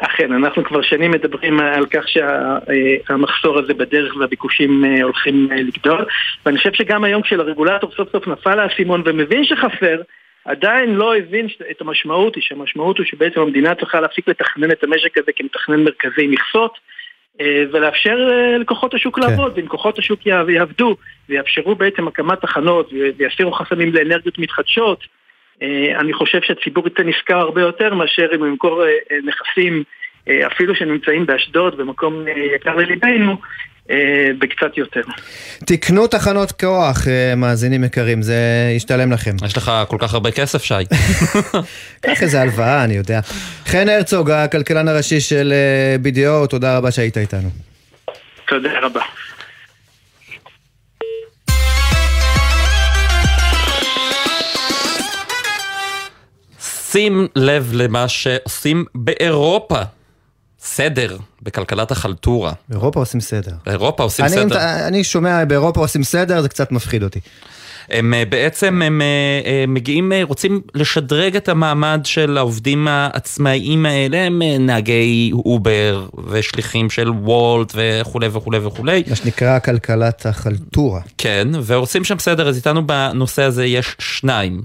[0.00, 6.04] אכן, אנחנו כבר שנים מדברים על כך שהמחסור הזה בדרך והביקושים הולכים לגדול,
[6.46, 10.00] ואני חושב שגם היום כשלרגולטור סוף סוף נפל האסימון ומבין שחסר,
[10.44, 15.18] עדיין לא הבין את המשמעות היא, שהמשמעות הוא שבעצם המדינה צריכה להפסיק לתכנן את המשק
[15.18, 16.78] הזה כמתכנן מרכזי מכסות
[17.40, 19.30] אה, ולאפשר אה, לכוחות השוק כן.
[19.30, 20.96] לעבוד, ואם כוחות השוק יעבדו
[21.28, 25.04] ויאפשרו בעצם הקמת תחנות ויסירו חסמים לאנרגיות מתחדשות,
[25.62, 28.82] אה, אני חושב שהציבור יצא נשכר הרבה יותר מאשר אם הוא ימכור
[29.24, 29.82] נכסים
[30.46, 32.24] אפילו שנמצאים באשדוד, במקום
[32.54, 33.36] יקר לליבנו,
[34.38, 35.00] בקצת יותר.
[35.64, 39.36] תקנו תחנות כוח, אה, מאזינים יקרים, זה ישתלם לכם.
[39.44, 40.74] יש לך כל כך הרבה כסף, שי.
[42.00, 43.20] קח איזה הלוואה, אני יודע.
[43.66, 47.48] חן הרצוג, הכלכלן הראשי של אה, BDO, תודה רבה שהיית איתנו.
[48.48, 49.00] תודה רבה.
[56.60, 59.82] שים לב למה שעושים באירופה.
[60.62, 62.52] סדר בכלכלת החלטורה.
[62.68, 63.52] באירופה עושים סדר.
[63.66, 64.86] באירופה עושים אני, סדר.
[64.86, 67.20] אני שומע באירופה עושים סדר, זה קצת מפחיד אותי.
[67.88, 69.06] הם אה, בעצם הם אה,
[69.50, 77.10] אה, מגיעים, רוצים לשדרג את המעמד של העובדים העצמאיים האלה, הם נהגי אובר ושליחים של
[77.10, 79.02] וולט וכולי וכולי וכולי.
[79.06, 81.00] מה שנקרא כלכלת החלטורה.
[81.18, 84.62] כן, ועושים שם סדר, אז איתנו בנושא הזה יש שניים,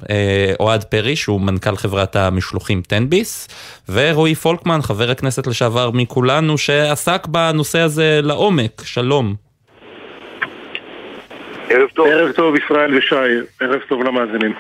[0.60, 3.48] אוהד פרי שהוא מנכ"ל חברת המשלוחים תן-ביס,
[3.90, 9.45] ורועי פולקמן, חבר הכנסת לשעבר מכולנו, שעסק בנושא הזה לעומק, שלום.
[11.70, 12.08] ערב טוב.
[12.08, 13.16] ערב טוב ישראל ושי,
[13.60, 14.54] ערב טוב למאזינים.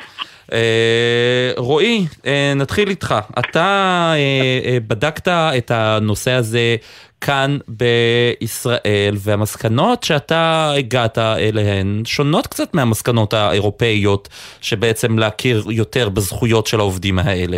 [0.53, 3.15] אה, רועי, אה, נתחיל איתך.
[3.39, 6.75] אתה אה, בדקת את הנושא הזה
[7.21, 14.29] כאן בישראל, והמסקנות שאתה הגעת אליהן שונות קצת מהמסקנות האירופאיות,
[14.61, 17.57] שבעצם להכיר יותר בזכויות של העובדים האלה.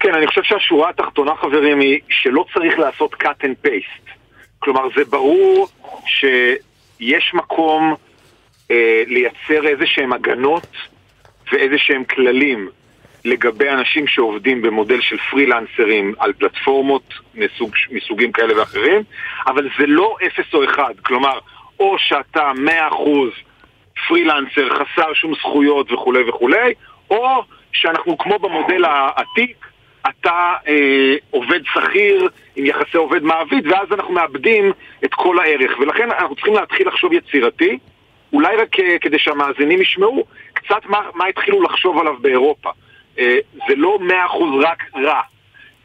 [0.00, 4.10] כן, אני חושב שהשורה התחתונה, חברים, היא שלא צריך לעשות cut and paste.
[4.58, 5.68] כלומר, זה ברור
[6.06, 6.24] ש...
[7.02, 7.94] יש מקום
[8.70, 10.66] אה, לייצר איזה שהם הגנות
[11.52, 12.68] ואיזה שהם כללים
[13.24, 19.02] לגבי אנשים שעובדים במודל של פרילנסרים על פלטפורמות מסוג, מסוגים כאלה ואחרים,
[19.46, 21.38] אבל זה לא אפס או אחד, כלומר,
[21.80, 23.30] או שאתה מאה אחוז
[24.08, 26.74] פרילנסר חסר שום זכויות וכולי וכולי,
[27.10, 27.42] או
[27.72, 29.66] שאנחנו כמו במודל העתיק,
[30.08, 34.72] אתה אה, עובד שכיר עם יחסי עובד מעביד, ואז אנחנו מאבדים
[35.04, 35.78] את כל הערך.
[35.78, 37.78] ולכן אנחנו צריכים להתחיל לחשוב יצירתי,
[38.32, 42.70] אולי רק אה, כדי שהמאזינים ישמעו קצת מה, מה התחילו לחשוב עליו באירופה.
[43.18, 43.36] אה,
[43.68, 45.20] זה לא מאה אחוז רק רע,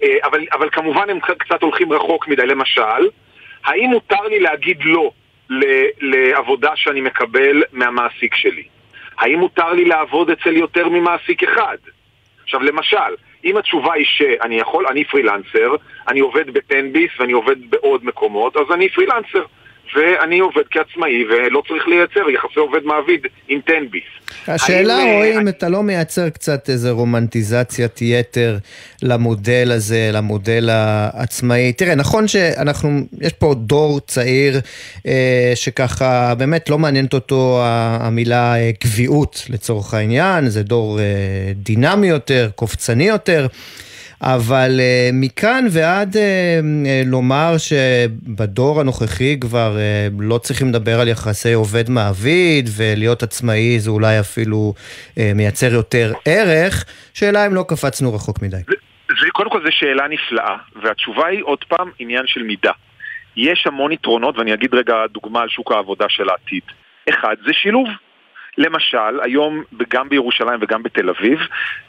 [0.04, 2.46] אה, אבל, אבל כמובן הם קצת הולכים רחוק מדי.
[2.46, 3.10] למשל,
[3.66, 5.12] האם מותר לי להגיד לא
[6.02, 8.64] לעבודה שאני מקבל מהמעסיק שלי?
[9.18, 11.78] האם מותר לי לעבוד אצל יותר ממעסיק אחד?
[12.44, 13.16] עכשיו למשל,
[13.46, 15.76] אם התשובה היא שאני יכול, אני פרילנסר,
[16.08, 19.44] אני עובד בטנביס ואני עובד בעוד מקומות, אז אני פרילנסר.
[19.96, 24.04] ואני עובד כעצמאי ולא צריך לייצר יחסי עובד מעביד עם תן-ביס.
[24.48, 28.58] השאלה, רואים, אה, אם אתה לא מייצר קצת איזה רומנטיזציית יתר
[29.04, 31.74] למודל הזה, למודל העצמאי.
[31.74, 32.90] תראה, נכון שאנחנו,
[33.22, 34.60] יש פה דור צעיר
[35.08, 41.06] אה, שככה באמת לא מעניינת אותו המילה אה, קביעות לצורך העניין, זה דור אה,
[41.56, 43.48] דינמי יותר, קופצני יותר.
[44.22, 49.78] אבל uh, מכאן ועד uh, uh, לומר שבדור הנוכחי כבר
[50.20, 54.74] לא צריכים לדבר על יחסי עובד-מעביד ולהיות עצמאי זה אולי אפילו
[55.36, 58.58] מייצר יותר ערך, שאלה אם לא קפצנו רחוק מדי.
[59.08, 62.72] זה, קודם כל זו שאלה נפלאה, והתשובה היא עוד פעם עניין של מידה.
[63.36, 66.64] יש המון יתרונות, ואני אגיד רגע דוגמה על שוק העבודה של העתיד.
[67.10, 67.88] אחד, זה שילוב.
[68.58, 71.40] למשל, היום גם בירושלים וגם בתל אביב,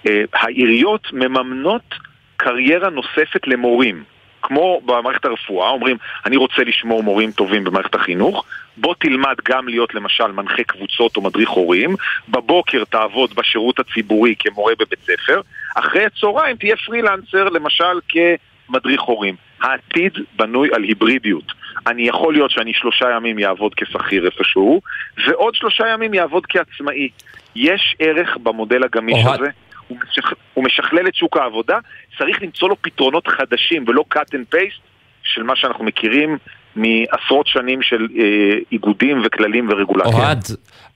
[0.09, 1.95] אה, העיריות מממנות
[2.39, 4.05] קריירה נוספת למורים.
[4.43, 8.45] כמו במערכת הרפואה, אומרים, אני רוצה לשמור מורים טובים במערכת החינוך,
[8.77, 11.97] בוא תלמד גם להיות למשל מנחה קבוצות או מדריך הורים,
[12.29, 15.41] בבוקר תעבוד בשירות הציבורי כמורה בבית ספר,
[15.75, 19.35] אחרי הצהריים תהיה פרילנסר למשל כמדריך הורים.
[19.61, 21.53] העתיד בנוי על היברידיות.
[21.87, 24.81] אני יכול להיות שאני שלושה ימים יעבוד כשכיר איפשהו,
[25.27, 27.09] ועוד שלושה ימים יעבוד כעצמאי.
[27.57, 29.41] יש ערך במודל הגמיש אוהד.
[29.41, 29.51] הזה.
[29.89, 30.33] הוא, משכ...
[30.55, 31.79] הוא משכלל את שוק העבודה,
[32.19, 34.81] צריך למצוא לו פתרונות חדשים ולא cut and paste
[35.23, 36.39] של מה שאנחנו מכירים
[36.77, 40.13] מעשרות שנים של אה, איגודים וכללים ורגולציה.
[40.13, 40.45] אוהד,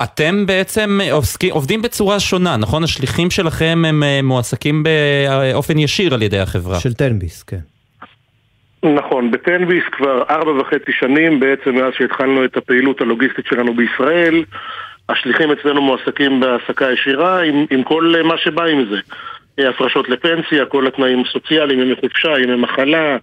[0.03, 2.85] אתם בעצם עוסקים, עובדים בצורה שונה, נכון?
[2.85, 6.81] השליחים שלכם הם אה, מועסקים באופן ישיר על ידי החברה.
[6.81, 7.59] של תן-ביס, כן.
[8.83, 14.45] נכון, בטנביס כבר ארבע וחצי שנים בעצם מאז שהתחלנו את הפעילות הלוגיסטית שלנו בישראל
[15.13, 18.97] השליחים אצלנו מועסקים בהעסקה ישירה עם, עם כל מה שבא עם זה.
[19.59, 23.17] אה, הפרשות לפנסיה, כל התנאים הסוציאליים, ימי חופשה, ימי מחלה,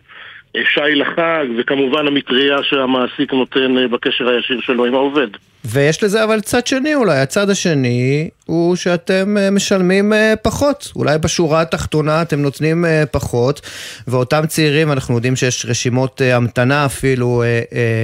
[0.55, 5.27] אה, שי לחג וכמובן המטריה שהמעסיק נותן אה, בקשר הישיר שלו עם העובד.
[5.65, 10.91] ויש לזה אבל צד שני אולי, הצד השני הוא שאתם אה, משלמים אה, פחות.
[10.95, 13.61] אולי בשורה התחתונה אתם נותנים אה, פחות,
[14.07, 18.03] ואותם צעירים, אנחנו יודעים שיש רשימות אה, המתנה אפילו אה, אה, אה,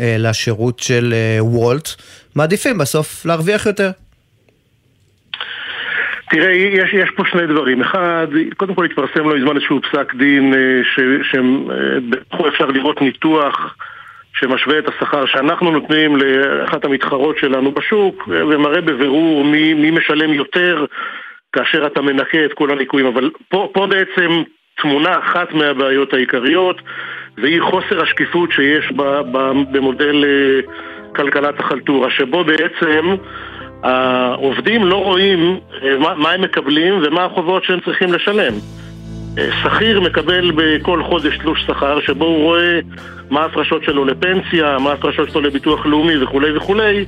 [0.00, 1.88] לשירות של אה, וולט,
[2.36, 3.90] מעדיפים בסוף להרוויח יותר.
[6.30, 7.80] תראה, יש, יש פה שני דברים.
[7.80, 8.26] אחד,
[8.56, 10.80] קודם כל התפרסם לא מזמן איזשהו פסק דין אה,
[11.22, 13.76] שבתוכו אפשר לראות ניתוח
[14.34, 20.84] שמשווה את השכר שאנחנו נותנים לאחת המתחרות שלנו בשוק ומראה בבירור מי, מי משלם יותר
[21.52, 23.06] כאשר אתה מנקה את כל הליקויים.
[23.06, 24.42] אבל פה, פה בעצם
[24.82, 26.80] תמונה אחת מהבעיות העיקריות
[27.38, 30.60] והיא חוסר השקיפות שיש ב, ב, במודל אה,
[31.16, 33.16] כלכלת החלטורה, שבו בעצם
[33.82, 38.54] העובדים לא רואים אה, מה, מה הם מקבלים ומה החובות שהם צריכים לשלם.
[39.38, 42.80] אה, שכיר מקבל בכל חודש תלוש שכר שבו הוא רואה
[43.30, 47.04] מה ההפרשות שלו לפנסיה, מה ההפרשות שלו לביטוח לאומי וכולי וכולי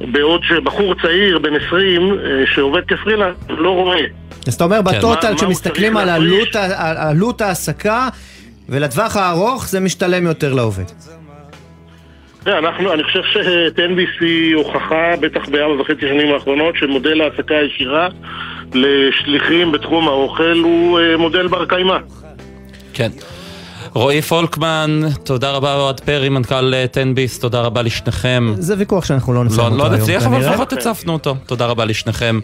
[0.00, 4.00] בעוד שבחור צעיר בן 20 אה, שעובד כפרילנס לא רואה.
[4.46, 6.08] אז אתה אומר כן, בטוטל כשמסתכלים על
[6.96, 8.08] עלות ההעסקה
[8.70, 10.84] ולטווח הארוך זה משתלם יותר לעובד.
[12.44, 18.08] תראה, אנחנו, אני חושב שטנביס היא הוכחה, בטח בארבע וחצי שנים האחרונות, שמודל העסקה הישירה
[18.74, 21.96] לשליחים בתחום האוכל הוא אה, מודל בר קיימא.
[22.94, 23.10] כן.
[23.94, 28.52] רועי פולקמן, תודה רבה אוהד פרי, מנכ"ל אה, תן-ביס, תודה רבה לשניכם.
[28.58, 30.38] זה ויכוח שאנחנו לא נסיים לא, אותו לא היום נצליח, אבל.
[30.40, 31.36] לפחות הצפנו אותו.
[31.46, 32.40] תודה רבה לשניכם.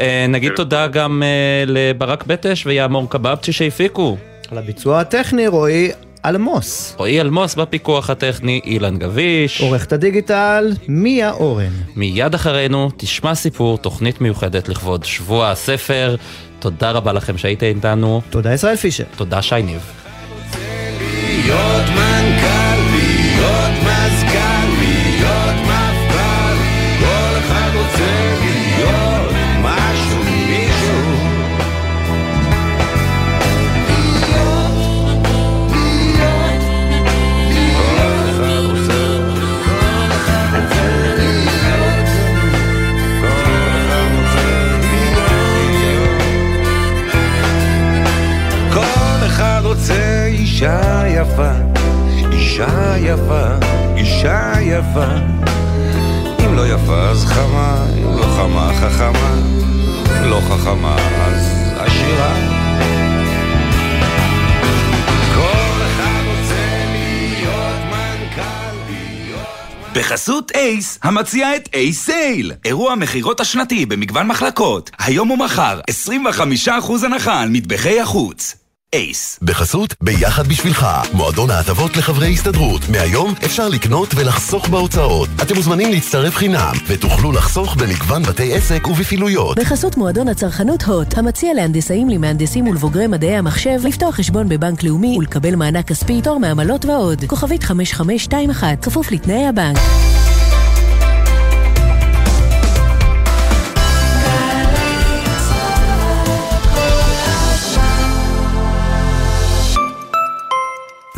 [0.00, 4.16] אה, נגיד תודה גם אה, לברק בטש ויעמור קבבצ'י שהפיקו.
[4.50, 5.90] על הביצוע הטכני רועי
[6.24, 6.94] אלמוס.
[6.98, 9.60] רועי אלמוס בפיקוח הטכני, אילן גביש.
[9.60, 11.72] עורכת הדיגיטל, מיה אורן.
[11.96, 16.16] מיד אחרינו תשמע סיפור, תוכנית מיוחדת לכבוד שבוע הספר.
[16.58, 18.20] תודה רבה לכם שהייתם איתנו.
[18.30, 19.04] תודה ישראל פישר.
[19.16, 19.80] תודה שי ניב.
[21.44, 22.39] להיות מנכ"ל,
[54.80, 55.06] יפה.
[56.44, 59.34] אם לא יפה אז חמה, אם לא חמה חכמה,
[60.22, 62.34] לא חכמה אז עשירה.
[65.34, 66.84] כל אחד רוצה
[67.32, 68.92] להיות מנכ"ל,
[69.94, 72.52] בחסות אייס, המציע את אייס סייל.
[72.64, 74.90] אירוע המכירות השנתי במגוון מחלקות.
[74.98, 78.59] היום ומחר, 25% הנחה על מטבחי החוץ.
[78.94, 79.38] אייס.
[79.42, 82.80] בחסות ביחד בשבילך, מועדון ההטבות לחברי הסתדרות.
[82.88, 85.28] מהיום אפשר לקנות ולחסוך בהוצאות.
[85.42, 89.58] אתם מוזמנים להצטרף חינם, ותוכלו לחסוך במגוון בתי עסק ובפעילויות.
[89.58, 95.54] בחסות מועדון הצרכנות הוט, המציע להנדסאים, למהנדסים ולבוגרי מדעי המחשב לפתוח חשבון בבנק לאומי ולקבל
[95.54, 97.24] מענק כספי, תור מעמלות ועוד.
[97.24, 99.78] כוכבית 5521, כפוף לתנאי הבנק.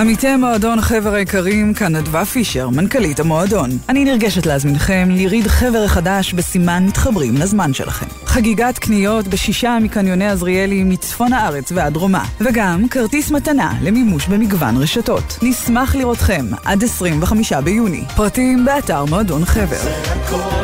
[0.03, 3.71] עמיתי מועדון חבר היקרים, כאן נדבה פישר, מנכ"לית המועדון.
[3.89, 8.07] אני נרגשת להזמינכם ליריד חבר החדש בסימן מתחברים לזמן שלכם.
[8.25, 15.39] חגיגת קניות בשישה מקניוני עזריאלי מצפון הארץ ועד דרומה, וגם כרטיס מתנה למימוש במגוון רשתות.
[15.43, 18.05] נשמח לראותכם עד 25 ביוני.
[18.17, 19.91] פרטים באתר מועדון חבר.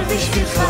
[0.09, 0.61] בשבילך,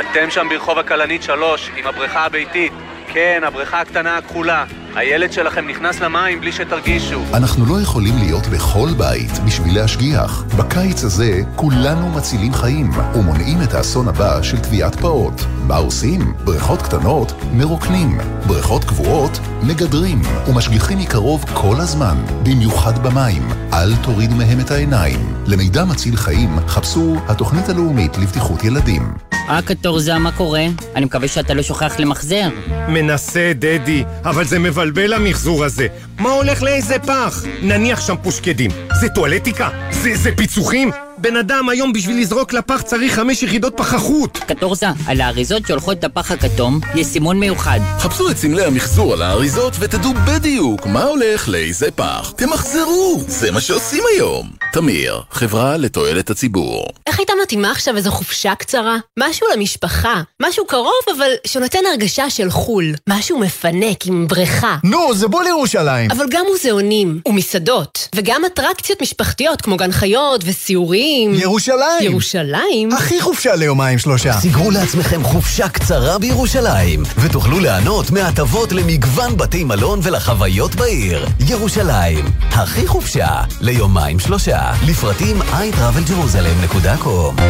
[0.00, 2.72] אתם שם ברחוב הכלנית 3 עם הבריכה הביתית
[3.12, 4.64] כן, הבריכה הקטנה הכחולה.
[4.94, 7.22] הילד שלכם נכנס למים בלי שתרגישו.
[7.34, 10.44] אנחנו לא יכולים להיות בכל בית בשביל להשגיח.
[10.58, 15.42] בקיץ הזה כולנו מצילים חיים ומונעים את האסון הבא של טביעת פעוט.
[15.66, 16.20] מה עושים?
[16.44, 23.48] בריכות קטנות מרוקנים, בריכות קבועות מגדרים ומשגיחים מקרוב כל הזמן, במיוחד במים.
[23.72, 25.34] אל תורידו מהם את העיניים.
[25.46, 29.31] למידע מציל חיים חפשו התוכנית הלאומית לבטיחות ילדים.
[29.48, 30.64] אה, קטורזה, מה קורה?
[30.96, 32.48] אני מקווה שאתה לא שוכח למחזר.
[32.88, 35.86] מנסה, דדי, אבל זה מבלבל המחזור הזה.
[36.18, 37.42] מה הולך לאיזה פח?
[37.62, 38.70] נניח שם פושקדים.
[39.00, 39.68] זה טואלטיקה?
[39.90, 40.90] זה, זה פיצוחים?
[41.22, 44.38] בן אדם היום בשביל לזרוק לפח צריך חמש יחידות פחחות.
[44.38, 47.80] קטורזה, על האריזות שהולכות את הפח הכתום יש סימון מיוחד.
[47.98, 52.32] חפשו את סמלי המחזור על האריזות ותדעו בדיוק מה הולך לאיזה פח.
[52.36, 54.50] תמחזרו, זה מה שעושים היום.
[54.72, 56.86] תמיר, חברה לתועלת הציבור.
[57.06, 58.96] איך הייתה מתאימה עכשיו איזו חופשה קצרה?
[59.18, 62.94] משהו למשפחה, משהו קרוב אבל שנותן הרגשה של חו"ל.
[63.08, 64.76] משהו מפנק עם בריכה.
[64.84, 66.10] נו, זה בוא לירושלים.
[66.10, 71.11] אבל גם מוזיאונים, ומסעדות, וגם אטרקציות משפחתיות כמו גן חיות וסיורים.
[71.34, 72.02] ירושלים!
[72.02, 72.92] ירושלים?
[72.92, 74.32] הכי חופשה ליומיים שלושה.
[74.32, 81.26] סגרו לעצמכם חופשה קצרה בירושלים, ותוכלו ליהנות מהטבות למגוון בתי מלון ולחוויות בעיר.
[81.48, 83.28] ירושלים, הכי חופשה
[83.60, 84.72] ליומיים שלושה.
[84.86, 87.42] לפרטים iTravelJerusalem.com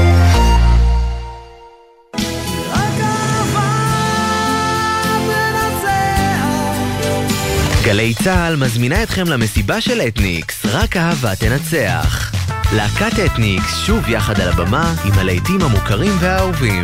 [7.85, 12.42] גלי צה"ל מזמינה אתכם למסיבה של אתניקס, רק אהבה תנצח.
[12.77, 16.83] להקת אתניקס שוב יחד על הבמה עם הלהיטים המוכרים והאהובים.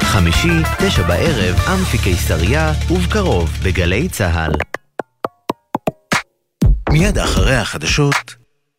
[0.00, 4.52] חמישי, תשע בערב, אמפי קיסריה, ובקרוב בגלי צה"ל.
[6.92, 8.34] מיד אחרי החדשות,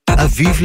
[0.09, 0.61] אביב